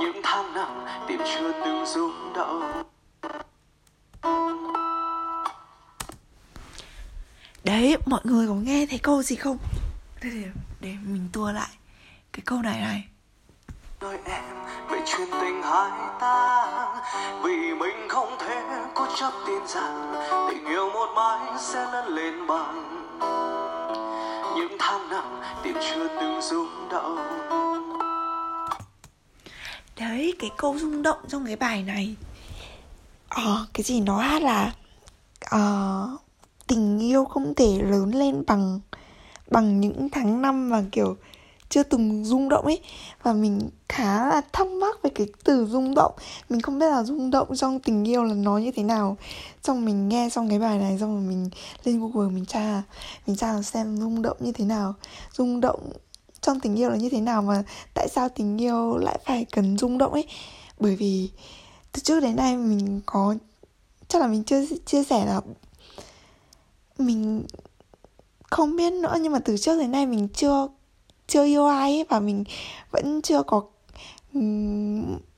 những 0.00 0.20
tháng 0.22 0.54
năm 0.54 0.84
tìm 1.08 1.20
chưa 1.24 1.52
từng 1.64 1.86
rung 1.86 2.32
động 2.34 2.82
đấy 7.64 7.96
mọi 8.06 8.20
người 8.24 8.48
có 8.48 8.54
nghe 8.54 8.86
thấy 8.90 8.98
câu 8.98 9.22
gì 9.22 9.36
không? 9.36 9.58
Để, 10.22 10.30
để 10.80 10.94
mình 11.02 11.28
tua 11.32 11.52
lại 11.52 11.70
cái 12.32 12.42
câu 12.44 12.62
này 12.62 12.80
này. 12.80 13.04
Đôi 14.00 14.18
em 14.24 14.44
về 14.90 14.98
chuyện 15.06 15.28
tình 15.40 15.62
hai 15.62 15.90
ta 16.20 16.91
vì 17.44 17.74
mình 17.74 18.08
không 18.08 18.36
thể 18.38 18.62
cố 18.94 19.06
chấp 19.16 19.32
tin 19.46 19.66
rằng 19.66 20.14
tình 20.50 20.64
yêu 20.66 20.90
một 20.90 21.06
mãi 21.16 21.58
sẽ 21.58 21.84
lớn 21.92 22.06
lên 22.08 22.46
bằng. 22.46 22.88
Những 24.56 24.76
tháng 24.78 25.08
năm 25.08 25.24
tim 25.62 25.76
chưa 25.90 26.08
từng 26.20 26.42
rung 26.42 26.88
động. 26.90 27.18
Đấy 30.00 30.34
cái 30.38 30.50
câu 30.56 30.78
rung 30.78 31.02
động 31.02 31.18
trong 31.28 31.46
cái 31.46 31.56
bài 31.56 31.82
này. 31.82 32.16
Ờ 33.28 33.66
cái 33.74 33.82
gì 33.82 34.00
nó 34.00 34.18
hát 34.18 34.42
là 34.42 34.72
uh, 35.54 36.20
tình 36.66 36.98
yêu 36.98 37.24
không 37.24 37.54
thể 37.54 37.78
lớn 37.82 38.10
lên 38.14 38.44
bằng 38.46 38.80
bằng 39.50 39.80
những 39.80 40.08
tháng 40.12 40.42
năm 40.42 40.70
mà 40.70 40.82
kiểu 40.92 41.16
chưa 41.72 41.82
từng 41.82 42.24
rung 42.24 42.48
động 42.48 42.64
ấy. 42.64 42.80
Và 43.22 43.32
mình 43.32 43.60
khá 43.88 44.28
là 44.28 44.42
thắc 44.52 44.66
mắc 44.66 45.02
về 45.02 45.10
cái 45.14 45.26
từ 45.44 45.66
rung 45.66 45.94
động. 45.94 46.12
Mình 46.48 46.60
không 46.60 46.78
biết 46.78 46.90
là 46.90 47.02
rung 47.02 47.30
động 47.30 47.56
trong 47.56 47.80
tình 47.80 48.08
yêu 48.08 48.24
là 48.24 48.34
nó 48.34 48.58
như 48.58 48.72
thế 48.72 48.82
nào. 48.82 49.16
Xong 49.62 49.84
mình 49.84 50.08
nghe 50.08 50.28
xong 50.28 50.48
cái 50.48 50.58
bài 50.58 50.78
này, 50.78 50.98
xong 50.98 51.14
rồi 51.14 51.24
mình 51.28 51.50
lên 51.84 52.00
google 52.00 52.30
mình 52.30 52.46
tra 52.46 52.82
mình 53.26 53.36
tra 53.36 53.62
xem 53.62 53.96
rung 53.96 54.22
động 54.22 54.36
như 54.40 54.52
thế 54.52 54.64
nào. 54.64 54.94
Rung 55.32 55.60
động 55.60 55.92
trong 56.40 56.60
tình 56.60 56.78
yêu 56.78 56.90
là 56.90 56.96
như 56.96 57.08
thế 57.08 57.20
nào 57.20 57.42
mà 57.42 57.62
tại 57.94 58.08
sao 58.08 58.28
tình 58.28 58.60
yêu 58.60 58.96
lại 58.96 59.18
phải 59.24 59.44
cần 59.44 59.78
rung 59.78 59.98
động 59.98 60.12
ấy? 60.12 60.24
Bởi 60.80 60.96
vì 60.96 61.30
từ 61.92 62.00
trước 62.00 62.20
đến 62.20 62.36
nay 62.36 62.56
mình 62.56 63.00
có, 63.06 63.34
chắc 64.08 64.22
là 64.22 64.28
mình 64.28 64.44
chưa 64.44 64.66
chia 64.86 65.04
sẻ 65.04 65.24
là 65.26 65.40
mình 66.98 67.46
không 68.50 68.76
biết 68.76 68.92
nữa. 68.92 69.16
Nhưng 69.20 69.32
mà 69.32 69.38
từ 69.38 69.56
trước 69.56 69.78
đến 69.78 69.90
nay 69.90 70.06
mình 70.06 70.28
chưa 70.34 70.68
chưa 71.32 71.44
yêu 71.44 71.66
ai 71.66 71.96
ấy 71.96 72.04
và 72.08 72.20
mình 72.20 72.44
vẫn 72.90 73.22
chưa 73.22 73.42
có 73.42 73.62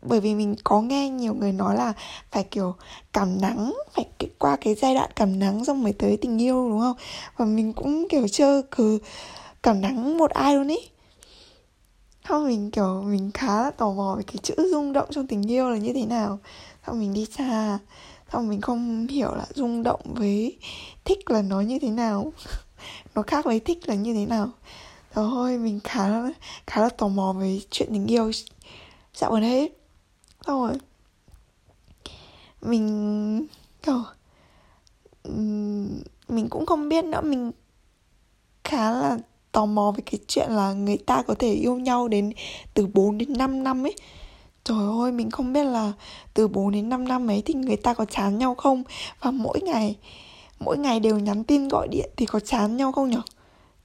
bởi 0.03 0.21
vì 0.21 0.35
mình 0.35 0.55
có 0.65 0.81
nghe 0.81 1.09
nhiều 1.09 1.35
người 1.35 1.53
nói 1.53 1.77
là 1.77 1.93
phải 2.31 2.45
kiểu 2.45 2.75
cảm 3.13 3.41
nắng, 3.41 3.75
phải 3.95 4.07
qua 4.39 4.57
cái 4.57 4.75
giai 4.75 4.95
đoạn 4.95 5.11
cảm 5.17 5.39
nắng 5.39 5.65
xong 5.65 5.83
mới 5.83 5.93
tới 5.93 6.17
tình 6.17 6.43
yêu, 6.43 6.69
đúng 6.69 6.81
không? 6.81 6.97
Và 7.37 7.45
mình 7.45 7.73
cũng 7.73 8.07
kiểu 8.09 8.29
chưa 8.29 8.63
cứ 8.71 8.99
cảm 9.63 9.81
nắng 9.81 10.19
một 10.19 10.31
ai 10.31 10.55
luôn 10.55 10.69
ý. 10.69 10.79
Không 12.29 12.47
mình 12.47 12.71
kiểu 12.71 13.03
mình 13.03 13.31
khá 13.35 13.63
là 13.63 13.71
tò 13.71 13.93
mò 13.93 14.15
về 14.19 14.23
cái 14.27 14.37
chữ 14.43 14.55
rung 14.71 14.93
động 14.93 15.09
trong 15.11 15.27
tình 15.27 15.51
yêu 15.51 15.71
là 15.71 15.77
như 15.77 15.93
thế 15.93 16.07
nào. 16.07 16.39
Xong 16.87 17.01
mình 17.01 17.15
đi 17.15 17.27
xa, 17.27 17.79
xong 18.33 18.49
mình 18.49 18.61
không 18.61 19.07
hiểu 19.07 19.35
là 19.35 19.47
rung 19.55 19.83
động 19.83 20.01
với 20.05 20.59
thích 21.05 21.31
là 21.31 21.43
nó 21.43 21.61
như 21.61 21.79
thế 21.79 21.89
nào. 21.89 22.33
Nó 23.15 23.23
khác 23.23 23.45
với 23.45 23.61
thích 23.61 23.89
là 23.89 23.95
như 23.95 24.15
thế 24.15 24.27
nào 24.27 24.49
thôi 25.15 25.59
mình 25.59 25.81
khá 25.85 26.09
là 26.09 26.31
khá 26.67 26.83
là 26.83 26.89
tò 26.89 27.09
mò 27.09 27.33
về 27.33 27.61
chuyện 27.71 27.89
tình 27.93 28.07
yêu 28.07 28.31
dạo 29.15 29.33
gần 29.33 29.41
đây 29.41 29.71
xong 30.47 30.63
rồi 30.63 30.73
mình 32.63 33.47
kiểu 33.83 34.03
mình 36.29 36.49
cũng 36.49 36.67
không 36.67 36.89
biết 36.89 37.05
nữa 37.05 37.21
mình 37.21 37.53
khá 38.65 38.91
là 38.91 39.19
tò 39.53 39.67
mò 39.67 39.93
về 39.97 40.03
cái 40.07 40.19
chuyện 40.29 40.51
là 40.51 40.73
người 40.73 40.97
ta 40.97 41.23
có 41.23 41.35
thể 41.39 41.53
yêu 41.53 41.77
nhau 41.77 42.09
đến 42.09 42.33
từ 42.75 42.87
4 42.87 43.19
đến 43.19 43.33
5 43.33 43.65
năm 43.65 43.87
ấy 43.87 43.95
Trời 44.65 44.87
ơi, 45.01 45.13
mình 45.13 45.31
không 45.31 45.53
biết 45.53 45.65
là 45.65 45.93
từ 46.35 46.49
4 46.49 46.71
đến 46.71 46.89
5 46.89 47.09
năm 47.09 47.31
ấy 47.31 47.43
thì 47.45 47.55
người 47.55 47.77
ta 47.77 47.95
có 47.95 48.05
chán 48.05 48.39
nhau 48.39 48.55
không? 48.55 48.83
Và 49.21 49.31
mỗi 49.31 49.61
ngày, 49.61 49.97
mỗi 50.61 50.79
ngày 50.79 51.01
đều 51.01 51.19
nhắn 51.19 51.45
tin 51.45 51.69
gọi 51.69 51.89
điện 51.89 52.11
thì 52.17 52.27
có 52.27 52.41
chán 52.41 52.77
nhau 52.77 52.93
không 52.93 53.11
nhở? 53.11 53.21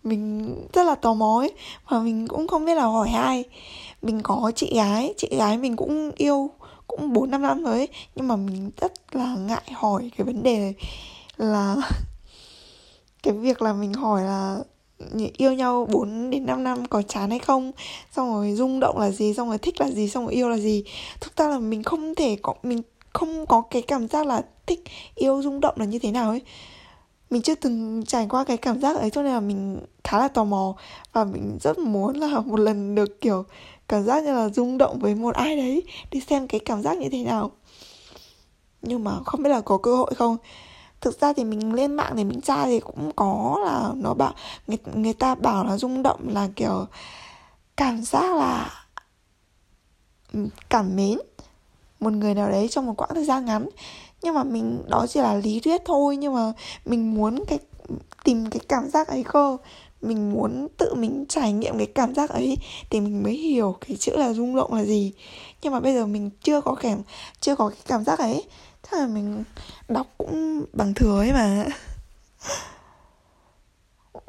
Mình 0.10 0.56
rất 0.74 0.84
là 0.84 0.96
tò 0.96 1.14
mò 1.14 1.40
ấy 1.40 1.52
Và 1.90 2.00
mình 2.00 2.28
cũng 2.28 2.48
không 2.48 2.66
biết 2.66 2.76
là 2.76 2.84
hỏi 2.84 3.10
ai. 3.10 3.44
Mình 4.02 4.22
có 4.24 4.52
chị 4.56 4.76
gái, 4.76 5.14
chị 5.18 5.28
gái 5.32 5.58
mình 5.58 5.76
cũng 5.76 6.12
yêu 6.16 6.50
cũng 6.88 7.14
bốn 7.14 7.32
năm 7.32 7.42
năm 7.42 7.64
rồi 7.64 7.74
ấy 7.74 7.88
Nhưng 8.16 8.28
mà 8.28 8.36
mình 8.36 8.72
rất 8.82 8.94
là 9.12 9.36
ngại 9.36 9.72
hỏi 9.74 10.12
cái 10.18 10.26
vấn 10.26 10.44
đề 10.44 10.74
là 11.38 11.76
Cái 13.24 13.34
việc 13.34 13.62
là 13.62 13.74
mình 13.74 13.94
hỏi 13.94 14.24
là 14.24 14.58
yêu 15.38 15.54
nhau 15.54 15.88
4 15.92 16.30
đến 16.30 16.46
5 16.46 16.64
năm 16.64 16.86
có 16.86 17.02
chán 17.02 17.30
hay 17.30 17.40
không 17.40 17.72
xong 18.12 18.34
rồi 18.34 18.54
rung 18.54 18.80
động 18.80 18.98
là 19.00 19.12
gì 19.12 19.34
xong 19.34 19.50
rồi 19.50 19.58
thích 19.58 19.82
là 19.82 19.90
gì 19.90 20.10
xong 20.10 20.26
rồi 20.26 20.34
yêu 20.34 20.50
là 20.50 20.58
gì. 20.58 20.84
Thực 21.22 21.38
ra 21.38 21.48
là 21.48 21.60
mình 21.60 21.84
không 21.84 22.16
thể 22.16 22.38
có 22.42 22.54
mình 22.64 22.82
không 23.14 23.46
có 23.46 23.62
cái 23.62 23.82
cảm 23.82 24.08
giác 24.08 24.26
là 24.26 24.42
thích 24.66 24.84
yêu 25.16 25.42
rung 25.42 25.60
động 25.60 25.76
là 25.78 25.86
như 25.86 26.00
thế 26.00 26.12
nào 26.12 26.30
ấy 26.30 26.42
mình 27.30 27.42
chưa 27.42 27.56
từng 27.56 28.04
trải 28.08 28.28
qua 28.30 28.44
cái 28.44 28.58
cảm 28.58 28.82
giác 28.82 28.98
ấy 28.98 29.10
cho 29.10 29.24
nên 29.24 29.34
là 29.34 29.40
mình 29.40 29.80
khá 30.04 30.20
là 30.20 30.28
tò 30.28 30.44
mò. 30.44 30.76
Và 31.14 31.24
mình 31.24 31.58
rất 31.62 31.78
muốn 31.78 32.16
là 32.16 32.40
một 32.46 32.60
lần 32.60 32.96
được 32.96 33.22
kiểu 33.22 33.46
cảm 33.88 34.04
giác 34.04 34.24
như 34.24 34.34
là 34.34 34.50
rung 34.50 34.78
động 34.78 35.00
với 35.00 35.16
một 35.16 35.36
ai 35.36 35.56
đấy 35.56 35.84
đi 36.12 36.20
xem 36.20 36.48
cái 36.48 36.60
cảm 36.60 36.82
giác 36.82 36.98
như 36.98 37.10
thế 37.12 37.24
nào. 37.24 37.52
Nhưng 38.82 39.04
mà 39.04 39.12
không 39.26 39.44
biết 39.44 39.50
là 39.50 39.62
có 39.62 39.78
cơ 39.78 39.96
hội 39.96 40.14
không. 40.16 40.38
Thực 41.02 41.22
ra 41.22 41.34
thì 41.34 41.44
mình 41.44 41.74
lên 41.74 41.96
mạng 41.96 42.14
để 42.16 42.24
mình 42.24 42.42
tra 42.42 42.66
thì 42.66 42.80
cũng 42.80 43.12
có 43.16 43.60
là 43.66 43.92
nó 43.96 44.14
bảo 44.14 44.34
người, 44.68 44.78
người 44.94 45.14
ta 45.14 45.36
bảo 45.36 45.66
là 45.66 45.78
rung 45.78 46.04
động 46.04 46.30
là 46.30 46.50
kiểu 46.56 46.86
cảm 47.78 48.02
giác 48.02 48.36
là 48.36 48.86
ừ, 50.34 50.40
cảm 50.70 50.96
mến 50.96 51.18
một 52.00 52.14
người 52.14 52.34
nào 52.34 52.50
đấy 52.50 52.68
trong 52.68 52.86
một 52.86 52.94
quãng 52.98 53.10
thời 53.16 53.26
gian 53.26 53.46
ngắn 53.46 53.70
nhưng 54.22 54.36
mà 54.36 54.44
mình, 54.44 54.84
đó 54.88 55.06
chỉ 55.10 55.20
là 55.20 55.36
lý 55.36 55.60
thuyết 55.60 55.82
thôi, 55.86 56.18
nhưng 56.18 56.34
mà 56.34 56.54
mình 56.86 57.14
muốn 57.14 57.44
cái, 57.48 57.60
tìm 58.24 58.50
cái 58.50 58.60
cảm 58.68 58.90
giác 58.90 59.08
ấy 59.08 59.24
cơ. 59.24 59.58
Mình 60.02 60.34
muốn 60.34 60.68
tự 60.78 60.94
mình 60.94 61.26
trải 61.30 61.54
nghiệm 61.54 61.78
cái 61.78 61.88
cảm 61.88 62.14
giác 62.16 62.30
ấy 62.30 62.58
thì 62.90 63.02
mình 63.02 63.24
mới 63.24 63.34
hiểu 63.34 63.78
cái 63.88 63.98
chữ 63.98 64.12
là 64.16 64.34
rung 64.34 64.56
động 64.56 64.74
là 64.74 64.84
gì. 64.84 65.14
Nhưng 65.62 65.74
mà 65.74 65.80
bây 65.80 65.94
giờ 65.94 66.06
mình 66.06 66.30
chưa 66.44 66.62
có 66.62 66.76
cảm 66.76 67.02
chưa 67.40 67.56
có 67.56 67.70
cái 67.70 67.80
cảm 67.88 68.04
giác 68.04 68.20
ấy. 68.20 68.44
Chắc 68.84 69.00
là 69.00 69.08
mình 69.08 69.44
đọc 69.88 70.08
cũng 70.18 70.66
bằng 70.74 70.94
thừa 70.94 71.20
ấy 71.20 71.34
mà. 71.34 71.66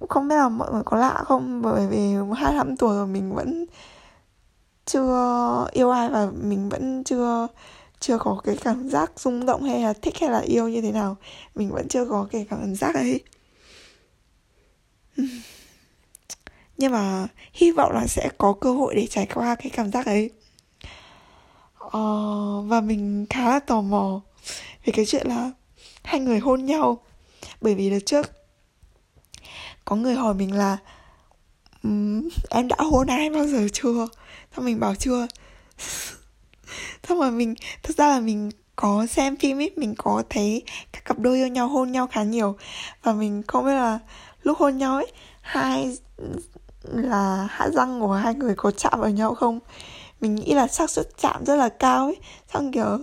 Không 0.09 0.29
biết 0.29 0.37
là 0.37 0.49
mọi 0.49 0.73
người 0.73 0.83
có 0.85 0.97
lạ 0.97 1.23
không? 1.27 1.63
Bởi 1.63 1.87
vì 1.87 2.15
hai 2.37 2.55
năm 2.55 2.77
tuổi 2.77 2.95
rồi 2.95 3.07
mình 3.07 3.35
vẫn 3.35 3.67
chưa 4.87 5.67
yêu 5.73 5.91
ai 5.91 6.09
và 6.09 6.31
mình 6.43 6.69
vẫn 6.69 7.05
chưa 7.05 7.47
chưa 8.01 8.19
có 8.19 8.41
cái 8.45 8.57
cảm 8.57 8.89
giác 8.89 9.13
rung 9.17 9.47
động 9.47 9.63
hay 9.63 9.81
là 9.81 9.93
thích 9.93 10.15
hay 10.21 10.31
là 10.31 10.41
yêu 10.41 10.69
như 10.69 10.81
thế 10.81 10.93
nào. 10.93 11.17
Mình 11.55 11.71
vẫn 11.71 11.89
chưa 11.89 12.05
có 12.05 12.29
cái 12.33 12.47
cảm 12.51 12.75
giác 12.75 12.95
ấy. 12.95 13.21
Nhưng 16.79 16.93
mà 16.93 17.27
hy 17.53 17.71
vọng 17.71 17.93
là 17.93 18.07
sẽ 18.07 18.31
có 18.39 18.53
cơ 18.61 18.73
hội 18.73 18.95
để 18.95 19.07
trải 19.07 19.27
qua 19.35 19.55
cái 19.55 19.71
cảm 19.71 19.91
giác 19.91 20.07
ấy. 20.07 20.31
Ờ, 21.79 22.61
và 22.61 22.81
mình 22.81 23.27
khá 23.31 23.49
là 23.49 23.59
tò 23.61 23.81
mò 23.81 24.21
về 24.85 24.93
cái 24.97 25.07
chuyện 25.07 25.27
là 25.27 25.51
hai 26.03 26.21
người 26.21 26.39
hôn 26.39 26.67
nhau. 26.67 26.99
Bởi 27.61 27.75
vì 27.75 27.91
đợt 27.91 28.01
trước 28.07 28.31
có 29.85 29.97
người 29.97 30.15
hỏi 30.15 30.35
mình 30.35 30.55
là 30.55 30.77
um, 31.83 32.29
em 32.51 32.69
đã 32.69 32.77
hôn 32.79 33.07
ai 33.07 33.31
bao 33.31 33.47
giờ 33.47 33.69
chưa? 33.73 34.09
Xong 34.57 34.65
mình 34.65 34.81
bảo 34.81 34.95
chưa. 34.95 35.27
xong 37.09 37.19
rồi 37.19 37.31
mình, 37.31 37.55
thực 37.83 37.97
ra 37.97 38.09
là 38.09 38.21
mình 38.21 38.51
có 38.77 39.07
xem 39.07 39.37
phim 39.37 39.61
ấy, 39.61 39.71
mình 39.77 39.95
có 39.99 40.23
thấy 40.31 40.63
các 40.93 41.05
cặp 41.05 41.19
đôi 41.19 41.37
yêu 41.37 41.49
nhau, 41.49 41.69
hôn 41.69 41.93
nhau 41.93 42.07
khá 42.07 42.23
nhiều. 42.23 42.57
Và 43.03 43.13
mình 43.13 43.43
không 43.47 43.65
biết 43.65 43.73
là 43.73 43.99
lúc 44.43 44.59
hôn 44.59 44.79
nhau 44.79 44.95
ấy, 44.95 45.13
hai 45.41 45.97
là 46.83 47.49
hạ 47.51 47.69
răng 47.69 48.01
của 48.01 48.13
hai 48.13 48.35
người 48.35 48.55
có 48.57 48.71
chạm 48.71 49.01
vào 49.01 49.11
nhau 49.11 49.35
không? 49.35 49.61
Mình 50.21 50.35
nghĩ 50.35 50.55
là 50.55 50.67
xác 50.67 50.91
suất 50.91 51.07
chạm 51.19 51.45
rất 51.45 51.57
là 51.57 51.69
cao 51.69 52.05
ấy. 52.05 52.17
Xong 52.53 52.73
kiểu 52.73 52.99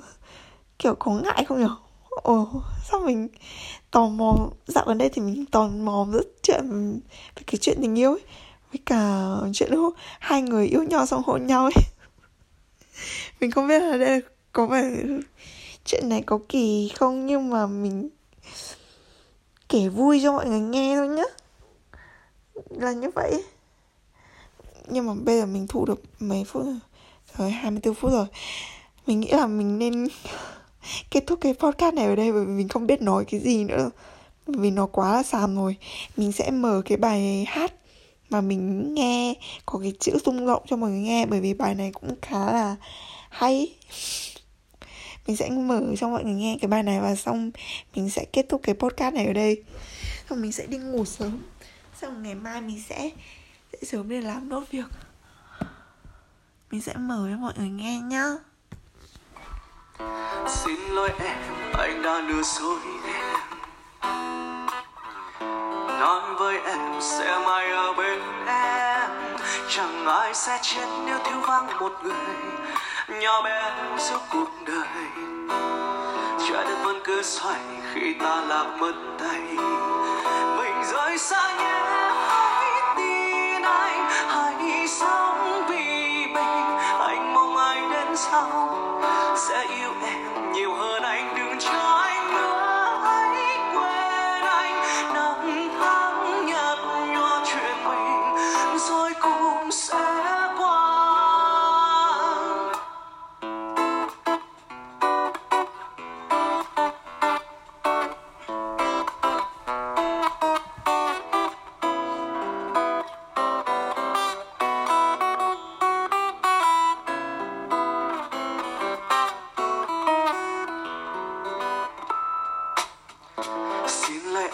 kiểu 0.80 0.96
có 0.96 1.12
ngại 1.12 1.46
không 1.48 1.62
nhở? 1.62 1.76
Ồ 2.10 2.48
sao 2.90 3.00
mình 3.00 3.28
tò 3.92 4.08
mò, 4.08 4.36
dạo 4.68 4.86
gần 4.88 4.98
đây 4.98 5.10
thì 5.10 5.22
mình 5.22 5.46
tò 5.46 5.68
mò 5.68 6.08
rất 6.12 6.26
chuyện 6.44 6.70
về 7.36 7.44
cái 7.48 7.58
chuyện 7.62 7.78
tình 7.82 8.00
yêu 8.00 8.12
ấy. 8.12 8.22
Với 8.72 8.80
cả 8.86 9.28
chuyện 9.54 9.72
lúc 9.72 9.94
hai 10.20 10.42
người 10.42 10.68
yêu 10.68 10.84
nhau 10.84 11.06
xong 11.06 11.22
hôn 11.26 11.48
nhau 11.48 11.64
ấy. 11.64 11.84
mình 13.40 13.52
không 13.52 13.68
biết 13.68 13.80
là 13.80 13.98
đây 13.98 14.22
có 14.52 14.68
phải 14.68 14.84
chuyện 15.86 16.10
này 16.10 16.24
có 16.26 16.40
kỳ 16.50 16.92
không, 16.96 17.26
nhưng 17.26 17.50
mà 17.50 17.68
mình 17.68 18.10
kể 19.70 19.90
vui 19.90 20.20
cho 20.24 20.32
mọi 20.32 20.48
người 20.48 20.60
nghe 20.60 20.96
thôi 20.96 21.08
nhá. 21.08 21.24
Là 22.70 22.92
như 22.92 23.10
vậy. 23.16 23.44
Nhưng 24.88 25.08
mà 25.08 25.14
bây 25.14 25.40
giờ 25.40 25.46
mình 25.46 25.68
thu 25.70 25.86
được 25.86 26.02
mấy 26.20 26.44
phút 26.44 26.66
rồi? 26.66 26.80
Rồi 27.38 27.52
24 27.52 27.96
phút 27.96 28.12
rồi. 28.12 28.26
Mình 29.08 29.20
nghĩ 29.20 29.32
là 29.32 29.48
mình 29.48 29.80
nên 29.80 30.08
kết 31.12 31.24
thúc 31.28 31.40
cái 31.42 31.54
podcast 31.54 31.96
này 31.96 32.06
ở 32.06 32.16
đây 32.16 32.32
bởi 32.32 32.46
vì 32.46 32.52
mình 32.52 32.68
không 32.68 32.88
biết 32.88 33.02
nói 33.02 33.26
cái 33.26 33.40
gì 33.40 33.64
nữa. 33.64 33.90
Vì 34.48 34.72
nó 34.72 34.86
quá 34.86 35.14
là 35.14 35.24
xàm 35.24 35.56
rồi. 35.56 35.76
Mình 36.18 36.32
sẽ 36.32 36.52
mở 36.52 36.82
cái 36.86 36.98
bài 36.98 37.46
hát 37.48 37.74
mà 38.30 38.42
mình 38.42 38.94
nghe 38.94 39.34
có 39.66 39.80
cái 39.80 39.94
chữ 40.00 40.12
rung 40.26 40.48
động 40.48 40.64
cho 40.68 40.76
mọi 40.76 40.90
người 40.90 41.00
nghe, 41.00 41.26
bởi 41.26 41.42
vì 41.42 41.54
bài 41.54 41.76
này 41.76 41.92
cũng 41.94 42.16
khá 42.22 42.52
là 42.54 42.76
hay. 43.30 43.76
Mình 45.28 45.36
sẽ 45.38 45.50
mở 45.50 45.82
cho 45.98 46.10
mọi 46.10 46.24
người 46.24 46.34
nghe 46.34 46.58
cái 46.62 46.68
bài 46.68 46.84
này 46.84 47.00
và 47.00 47.16
xong 47.16 47.52
mình 47.96 48.10
sẽ 48.10 48.26
kết 48.34 48.46
thúc 48.50 48.62
cái 48.64 48.76
podcast 48.76 49.16
này 49.16 49.26
ở 49.26 49.34
đây. 49.34 49.64
Xong 50.30 50.42
mình 50.42 50.52
sẽ 50.52 50.66
đi 50.66 50.78
ngủ 50.78 51.06
sớm. 51.06 51.40
Xong 52.02 52.24
ngày 52.24 52.36
mai 52.36 52.62
mình 52.62 52.84
sẽ 52.90 53.10
sẽ 53.74 53.78
sớm 53.82 54.10
để 54.10 54.22
làm 54.22 54.50
nốt 54.50 54.64
việc. 54.72 54.86
Mình 56.72 56.82
sẽ 56.82 56.94
mở 56.94 57.28
cho 57.32 57.38
mọi 57.38 57.54
người 57.58 57.70
nghe 57.70 58.00
nhá. 58.00 58.26
Xin 60.48 60.80
lỗi 60.90 61.10
em, 61.20 61.38
anh 61.74 62.02
đã 62.02 62.20
lừa 62.20 62.44
dối 62.44 62.80
em 63.06 64.37
với 66.58 66.72
em 66.72 67.02
sẽ 67.02 67.40
mãi 67.46 67.72
ở 67.72 67.94
bên 67.94 68.20
em. 68.48 69.10
Chẳng 69.70 70.06
ai 70.06 70.34
sẽ 70.34 70.60
chết 70.62 70.86
nếu 71.06 71.20
thiếu 71.24 71.40
vắng 71.48 71.68
một 71.80 71.94
người 72.04 72.36
nhỏ 73.22 73.42
bé 73.42 73.72
giữa 73.98 74.20
cuộc 74.30 74.50
đời. 74.66 75.08
Trái 76.40 76.64
đất 76.64 76.78
vẫn 76.84 77.02
cứ 77.04 77.22
xoay 77.22 77.60
khi 77.94 78.14
ta 78.14 78.42
lạc 78.48 78.66
mất 78.80 78.94
tay 79.20 79.42
mình 80.58 80.84
rời 80.92 81.18
xa 81.18 81.54
nhé, 81.58 81.82
hãy 82.28 82.96
tin 82.96 83.62
anh, 83.62 84.10
hãy 84.28 84.88
sao 84.88 85.27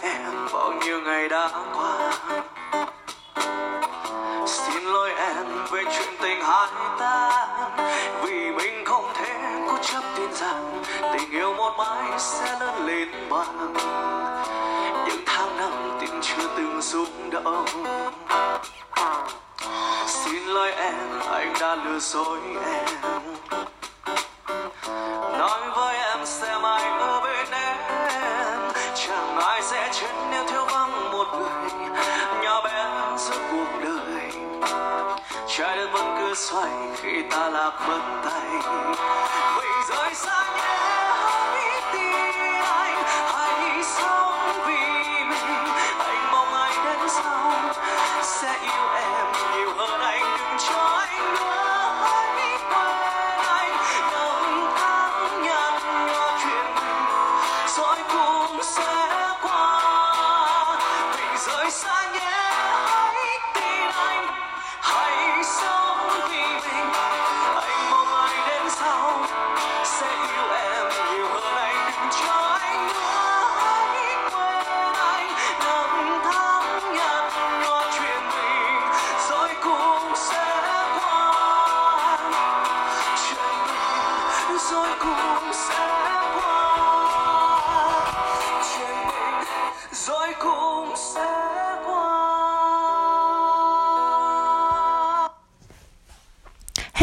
em 0.04 0.48
bao 0.54 0.72
nhiêu 0.72 1.02
ngày 1.02 1.30
đã 1.30 1.50
qua. 1.74 2.12
Xin 4.48 4.84
lỗi 4.84 5.12
em 5.18 5.46
về 5.72 5.84
chuyện 5.84 6.13
tình 6.22 6.42
hai 6.44 6.68
ta. 7.00 7.48
Vì 8.24 8.52
mình 8.52 8.86
không 8.86 9.12
thể 9.13 9.34
cố 9.68 9.78
chấp 9.82 10.04
tin 10.18 10.34
rằng 10.34 10.84
tình 11.13 11.32
yêu 11.32 11.54
một 11.54 11.74
mãi 11.78 12.20
sẽ 12.20 12.60
lớn 12.60 12.86
lên 12.86 13.10
bằng. 13.30 13.74
Những 15.08 15.22
tháng 15.26 15.58
năm 15.58 15.98
tình 16.02 16.22
chưa 16.22 16.48
từng 16.58 16.82
rung 16.82 17.30
động. 17.30 17.66
Xin 20.08 20.46
lỗi 20.46 20.72
em, 20.72 21.20
anh 21.32 21.54
đã 21.60 21.76
lừa 21.76 22.00
dối 22.00 22.39
em. 22.66 22.86
Xoay 36.50 36.72
khi 36.96 37.22
ta 37.32 37.50
lạc 37.50 37.86
mất 37.88 38.02
tay 38.24 38.50
mình 39.58 39.82
rời 39.90 40.14
xa 40.16 40.44
nhé 40.58 41.03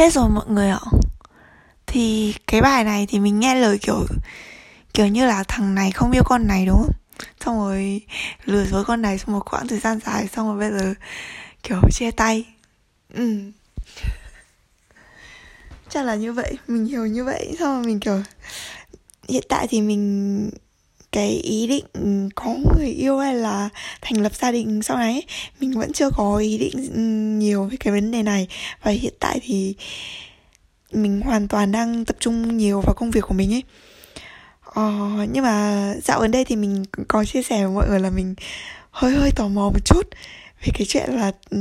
hết 0.00 0.12
rồi 0.12 0.28
mọi 0.28 0.44
người 0.48 0.68
ạ. 0.68 0.80
Thì 1.86 2.34
cái 2.46 2.60
bài 2.60 2.84
này 2.84 3.06
thì 3.08 3.18
mình 3.18 3.40
nghe 3.40 3.54
lời 3.54 3.78
kiểu 3.78 4.06
kiểu 4.94 5.06
như 5.06 5.26
là 5.26 5.44
thằng 5.44 5.74
này 5.74 5.90
không 5.90 6.12
yêu 6.12 6.22
con 6.24 6.46
này, 6.46 6.66
đúng 6.66 6.76
không? 6.76 6.92
Xong 7.44 7.58
rồi 7.58 8.00
lừa 8.44 8.64
dối 8.64 8.84
con 8.84 9.02
này 9.02 9.18
xong 9.18 9.32
một 9.34 9.50
quãng 9.50 9.68
thời 9.68 9.78
gian 9.78 9.98
dài, 10.06 10.28
xong 10.28 10.46
rồi 10.48 10.58
bây 10.58 10.78
giờ 10.78 10.94
kiểu 11.62 11.80
chia 11.92 12.10
tay. 12.10 12.44
Ừ. 13.14 13.38
Chắc 15.88 16.04
là 16.04 16.14
như 16.14 16.32
vậy, 16.32 16.58
mình 16.68 16.86
hiểu 16.86 17.06
như 17.06 17.24
vậy. 17.24 17.56
Xong 17.58 17.74
rồi 17.74 17.86
mình 17.86 18.00
kiểu, 18.00 18.22
hiện 19.28 19.44
tại 19.48 19.66
thì 19.70 19.80
mình 19.80 20.50
cái 21.12 21.30
ý 21.30 21.66
định 21.66 21.84
ừ, 21.92 22.28
có 22.34 22.54
người 22.74 22.88
yêu 22.88 23.18
hay 23.18 23.34
là 23.34 23.68
thành 24.00 24.22
lập 24.22 24.34
gia 24.34 24.52
đình 24.52 24.82
sau 24.82 24.96
này 24.96 25.12
ấy, 25.12 25.24
mình 25.60 25.78
vẫn 25.78 25.92
chưa 25.92 26.10
có 26.10 26.36
ý 26.36 26.58
định 26.58 26.90
ừ, 26.94 27.00
nhiều 27.38 27.64
về 27.64 27.76
cái 27.80 27.92
vấn 27.92 28.10
đề 28.10 28.22
này. 28.22 28.48
Và 28.82 28.90
hiện 28.90 29.14
tại 29.20 29.40
thì 29.42 29.74
mình 30.92 31.20
hoàn 31.20 31.48
toàn 31.48 31.72
đang 31.72 32.04
tập 32.04 32.16
trung 32.20 32.56
nhiều 32.56 32.80
vào 32.80 32.94
công 32.94 33.10
việc 33.10 33.24
của 33.28 33.34
mình 33.34 33.54
ấy. 33.54 33.62
Ờ, 34.64 35.10
nhưng 35.32 35.44
mà 35.44 35.94
dạo 36.02 36.20
gần 36.20 36.30
đây 36.30 36.44
thì 36.44 36.56
mình 36.56 36.84
có 37.08 37.24
chia 37.24 37.42
sẻ 37.42 37.64
với 37.64 37.74
mọi 37.74 37.88
người 37.88 38.00
là 38.00 38.10
mình 38.10 38.34
hơi 38.90 39.12
hơi 39.12 39.30
tò 39.30 39.48
mò 39.48 39.70
một 39.70 39.80
chút 39.84 40.08
về 40.64 40.72
cái 40.74 40.86
chuyện 40.88 41.10
là 41.10 41.32
ừ, 41.50 41.58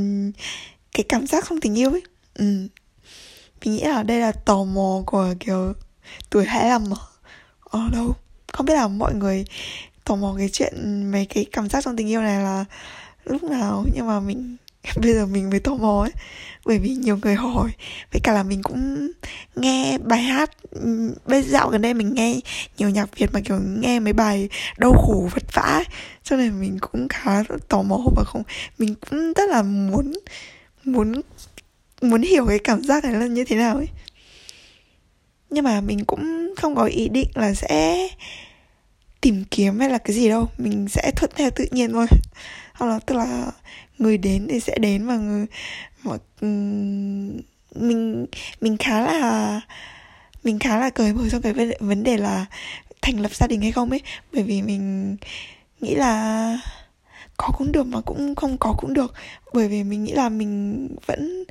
cái 0.92 1.04
cảm 1.10 1.28
giác 1.28 1.46
không 1.46 1.60
tình 1.62 1.78
yêu 1.78 1.92
ấy. 1.92 2.04
Ừ. 2.34 2.46
mình 3.62 3.76
nghĩ 3.76 3.84
là 3.84 4.04
đây 4.04 4.20
là 4.20 4.32
tò 4.32 4.64
mò 4.64 5.04
của 5.06 5.34
kiểu 5.40 5.74
tuổi 6.30 6.46
25 6.46 6.90
mà. 6.90 6.96
Ở 7.64 7.90
đâu? 7.94 8.16
Không 8.54 8.66
biết 8.66 8.74
là 8.74 8.88
mọi 8.88 9.14
người 9.14 9.46
tò 10.04 10.16
mò 10.16 10.36
cái 10.38 10.50
chuyện, 10.54 11.06
mấy 11.12 11.26
cái 11.26 11.46
cảm 11.52 11.70
giác 11.70 11.84
trong 11.84 11.96
tình 11.96 12.10
yêu 12.10 12.22
này 12.22 12.44
là 12.44 12.66
lúc 13.26 13.44
nào. 13.44 13.86
Nhưng 13.96 14.08
mà 14.08 14.20
mình, 14.20 14.56
bây 15.02 15.14
giờ 15.14 15.26
mình 15.26 15.50
mới 15.50 15.60
tò 15.60 15.76
mò 15.76 16.02
ấy. 16.04 16.12
Bởi 16.66 16.80
vì 16.80 16.90
nhiều 16.90 17.20
người 17.22 17.36
hỏi, 17.36 17.72
với 18.12 18.22
cả 18.24 18.34
là 18.34 18.44
mình 18.44 18.62
cũng 18.64 19.12
nghe 19.56 19.98
bài 19.98 20.22
hát 20.22 20.52
ừ, 20.72 21.16
bây 21.26 21.42
dạo 21.42 21.70
gần 21.70 21.82
đây 21.82 21.94
mình 21.94 22.14
nghe 22.14 22.40
nhiều 22.78 22.90
nhạc 22.90 23.18
Việt 23.18 23.30
mà 23.34 23.40
kiểu 23.40 23.60
nghe 23.80 24.00
mấy 24.00 24.14
bài 24.14 24.50
đau 24.78 24.94
khổ 24.94 25.30
vất 25.34 25.54
vả 25.54 25.62
ấy. 25.62 25.86
cho 26.24 26.36
nên 26.36 26.62
mình 26.62 26.78
cũng 26.80 27.08
khá 27.08 27.44
tò 27.68 27.82
mò 27.82 27.98
và 28.16 28.24
không, 28.24 28.44
mình 28.78 28.96
cũng 29.10 29.34
rất 29.34 29.50
là 29.50 29.62
muốn 29.64 30.14
muốn 30.86 31.22
muốn 32.02 32.22
hiểu 32.22 32.46
cái 32.46 32.60
cảm 32.60 32.84
giác 32.84 33.04
này 33.04 33.14
là 33.14 33.28
như 33.28 33.46
thế 33.46 33.56
nào 33.56 33.76
ấy 33.76 33.88
nhưng 35.50 35.64
mà 35.64 35.82
mình 35.82 36.06
cũng 36.06 36.54
không 36.58 36.76
có 36.76 36.84
ý 36.86 37.10
định 37.10 37.28
là 37.36 37.54
sẽ 37.54 38.08
tìm 39.22 39.44
kiếm 39.52 39.80
hay 39.80 39.90
là 39.90 39.98
cái 39.98 40.16
gì 40.16 40.30
đâu. 40.30 40.48
Mình 40.58 40.88
sẽ 40.90 41.12
thuận 41.16 41.32
theo 41.36 41.50
tự 41.52 41.66
nhiên 41.72 41.92
thôi. 41.94 42.08
Hoặc 42.74 42.88
là 42.88 43.00
tức 43.00 43.16
là 43.16 43.52
người 43.98 44.18
đến 44.18 44.48
thì 44.50 44.60
sẽ 44.60 44.78
đến 44.78 45.08
và 45.08 45.18
người 45.18 45.46
mà 46.04 46.18
mình 47.76 48.26
mình 48.62 48.78
khá 48.78 49.02
là, 49.02 49.62
mình 50.44 50.60
khá 50.60 50.78
là 50.78 50.90
cởi 50.90 51.14
mở 51.14 51.30
trong 51.32 51.42
cái 51.42 51.54
vấn 51.54 51.72
vấn 51.80 52.04
đề 52.04 52.18
là 52.18 52.46
thành 53.02 53.20
lập 53.20 53.36
gia 53.36 53.48
đình 53.48 53.62
hay 53.62 53.72
không 53.72 53.90
ấy. 53.90 54.02
Bởi 54.34 54.44
vì 54.44 54.62
mình 54.62 55.18
nghĩ 55.82 55.96
là 55.96 56.58
có 57.38 57.50
cũng 57.58 57.72
được 57.72 57.88
mà 57.88 58.02
cũng 58.02 58.36
không 58.36 58.58
có 58.58 58.76
cũng 58.78 58.94
được. 58.94 59.14
Bởi 59.54 59.68
vì 59.68 59.84
mình 59.84 60.04
nghĩ 60.04 60.12
là 60.12 60.30
mình 60.30 60.88
vẫn 61.06 61.44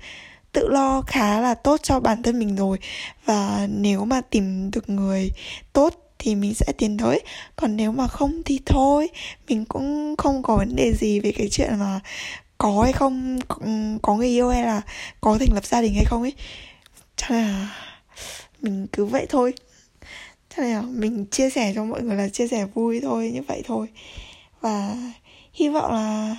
tự 0.52 0.68
lo 0.68 1.02
khá 1.06 1.40
là 1.40 1.54
tốt 1.54 1.80
cho 1.82 2.00
bản 2.00 2.22
thân 2.22 2.38
mình 2.38 2.56
rồi. 2.56 2.78
Và 3.24 3.66
nếu 3.70 4.04
mà 4.04 4.20
tìm 4.20 4.70
được 4.70 4.90
người 4.90 5.30
tốt 5.72 5.94
thì 6.18 6.34
mình 6.34 6.54
sẽ 6.54 6.72
tiến 6.78 6.98
tới. 6.98 7.20
Còn 7.56 7.76
nếu 7.76 7.92
mà 7.92 8.08
không 8.08 8.42
thì 8.44 8.60
thôi, 8.66 9.08
mình 9.48 9.64
cũng 9.64 10.14
không 10.18 10.42
có 10.42 10.56
vấn 10.56 10.76
đề 10.76 10.92
gì 10.92 11.20
về 11.20 11.32
cái 11.32 11.48
chuyện 11.50 11.78
mà 11.78 12.00
có 12.58 12.82
hay 12.82 12.92
không 12.92 13.38
có- 14.02 14.16
người 14.16 14.28
yêu 14.28 14.48
hay 14.48 14.62
là 14.62 14.80
có 15.20 15.38
thành 15.38 15.54
lập 15.54 15.64
gia 15.64 15.82
đình 15.82 15.94
hay 15.94 16.04
không 16.04 16.22
ấy. 16.22 16.32
Cho 17.16 17.26
nên 17.30 17.44
là 17.48 17.76
mình 18.62 18.86
cứ 18.92 19.04
vậy 19.04 19.26
thôi. 19.28 19.54
Cho 20.56 20.62
nên 20.62 20.72
là 20.72 20.82
mình 20.82 21.26
chia 21.30 21.50
sẻ 21.50 21.72
cho 21.74 21.84
mọi 21.84 22.02
người 22.02 22.16
là 22.16 22.28
chia 22.28 22.48
sẻ 22.48 22.66
vui 22.74 23.00
thôi, 23.00 23.30
như 23.34 23.42
vậy 23.42 23.62
thôi. 23.66 23.86
Và 24.60 24.96
hy 25.52 25.68
vọng 25.68 25.92
là 25.92 26.36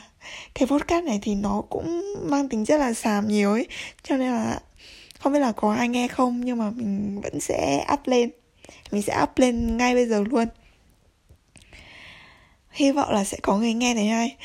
cái 0.55 0.67
podcast 0.67 1.05
này 1.05 1.19
thì 1.21 1.35
nó 1.35 1.61
cũng 1.69 2.15
mang 2.29 2.49
tính 2.49 2.65
rất 2.65 2.77
là 2.77 2.93
xàm 2.93 3.27
nhiều 3.27 3.51
ấy. 3.51 3.67
Cho 4.03 4.17
nên 4.17 4.31
là 4.31 4.59
không 5.19 5.33
biết 5.33 5.39
là 5.39 5.51
có 5.51 5.73
ai 5.73 5.87
nghe 5.87 6.07
không 6.07 6.41
nhưng 6.45 6.57
mà 6.57 6.69
mình 6.69 7.21
vẫn 7.21 7.39
sẽ 7.39 7.85
up 7.93 7.99
lên. 8.05 8.29
Mình 8.91 9.01
sẽ 9.01 9.21
up 9.23 9.37
lên 9.37 9.77
ngay 9.77 9.93
bây 9.93 10.05
giờ 10.05 10.23
luôn. 10.29 10.47
Hy 12.69 12.91
vọng 12.91 13.11
là 13.11 13.23
sẽ 13.23 13.37
có 13.41 13.57
người 13.57 13.73
nghe 13.73 13.93
đến 13.93 14.11
đây. 14.11 14.35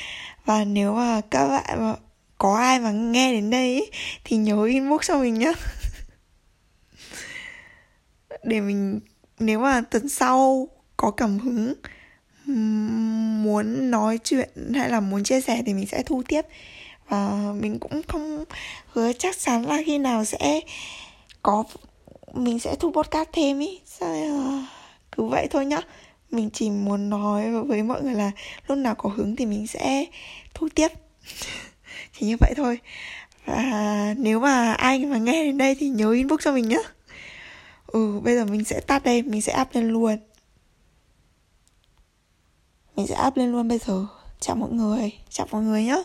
Và 0.44 0.64
nếu 0.64 0.94
mà 0.94 1.20
các 1.30 1.48
bạn 1.48 1.80
mà 1.80 1.94
có 2.38 2.56
ai 2.56 2.80
mà 2.80 2.90
nghe 2.90 3.32
đến 3.32 3.50
đây 3.50 3.74
ý, 3.74 3.82
thì 4.24 4.36
nhớ 4.36 4.64
inbox 4.64 5.08
cho 5.08 5.18
mình 5.18 5.34
nhá. 5.34 5.52
Để 8.42 8.60
mình 8.60 9.00
nếu 9.38 9.60
mà 9.60 9.82
tuần 9.90 10.08
sau 10.08 10.68
có 10.96 11.10
cảm 11.10 11.38
hứng 11.38 11.74
muốn 12.46 13.90
nói 13.90 14.18
chuyện 14.24 14.48
hay 14.74 14.90
là 14.90 15.00
muốn 15.00 15.24
chia 15.24 15.40
sẻ 15.40 15.62
thì 15.66 15.74
mình 15.74 15.86
sẽ 15.86 16.02
thu 16.02 16.22
tiếp. 16.28 16.42
Và 17.08 17.52
mình 17.60 17.78
cũng 17.78 18.02
không 18.08 18.44
hứa 18.92 19.12
chắc 19.12 19.38
chắn 19.38 19.66
là 19.66 19.82
khi 19.86 19.98
nào 19.98 20.24
sẽ 20.24 20.60
có, 21.42 21.64
mình 22.32 22.58
sẽ 22.58 22.76
thu 22.80 22.92
podcast 22.92 23.28
thêm 23.32 23.58
ý. 23.58 23.80
Sao 23.86 24.08
ờ, 24.08 24.62
cứ 25.12 25.24
vậy 25.24 25.48
thôi 25.50 25.66
nhá. 25.66 25.80
Mình 26.30 26.50
chỉ 26.52 26.70
muốn 26.70 27.10
nói 27.10 27.50
với 27.50 27.82
mọi 27.82 28.02
người 28.02 28.14
là 28.14 28.30
lúc 28.68 28.78
nào 28.78 28.94
có 28.94 29.10
hứng 29.16 29.36
thì 29.36 29.46
mình 29.46 29.66
sẽ 29.66 30.04
thu 30.54 30.68
tiếp. 30.74 30.88
Chỉ 32.18 32.26
như 32.26 32.36
vậy 32.40 32.52
thôi. 32.56 32.78
Và 33.46 34.14
nếu 34.18 34.40
mà 34.40 34.72
ai 34.72 34.98
mà 35.04 35.18
nghe 35.18 35.44
đến 35.44 35.58
đây 35.58 35.74
thì 35.74 35.88
nhớ 35.88 36.10
inbox 36.12 36.40
cho 36.44 36.52
mình 36.52 36.68
nhá. 36.68 36.78
ừ 37.86 38.20
bây 38.24 38.34
giờ 38.34 38.44
mình 38.44 38.64
sẽ 38.64 38.80
tắt 38.80 39.04
đây, 39.04 39.22
mình 39.22 39.42
sẽ 39.42 39.60
up 39.60 39.68
lên 39.74 39.88
luôn 39.88 40.16
mình 42.96 43.06
sẽ 43.06 43.26
up 43.26 43.36
lên 43.36 43.52
luôn 43.52 43.68
bây 43.68 43.78
giờ. 43.78 44.06
Chào 44.40 44.56
mọi 44.56 44.70
người. 44.70 45.12
Chào 45.28 45.46
mọi 45.50 45.62
người 45.62 45.84
nhé 45.84 46.02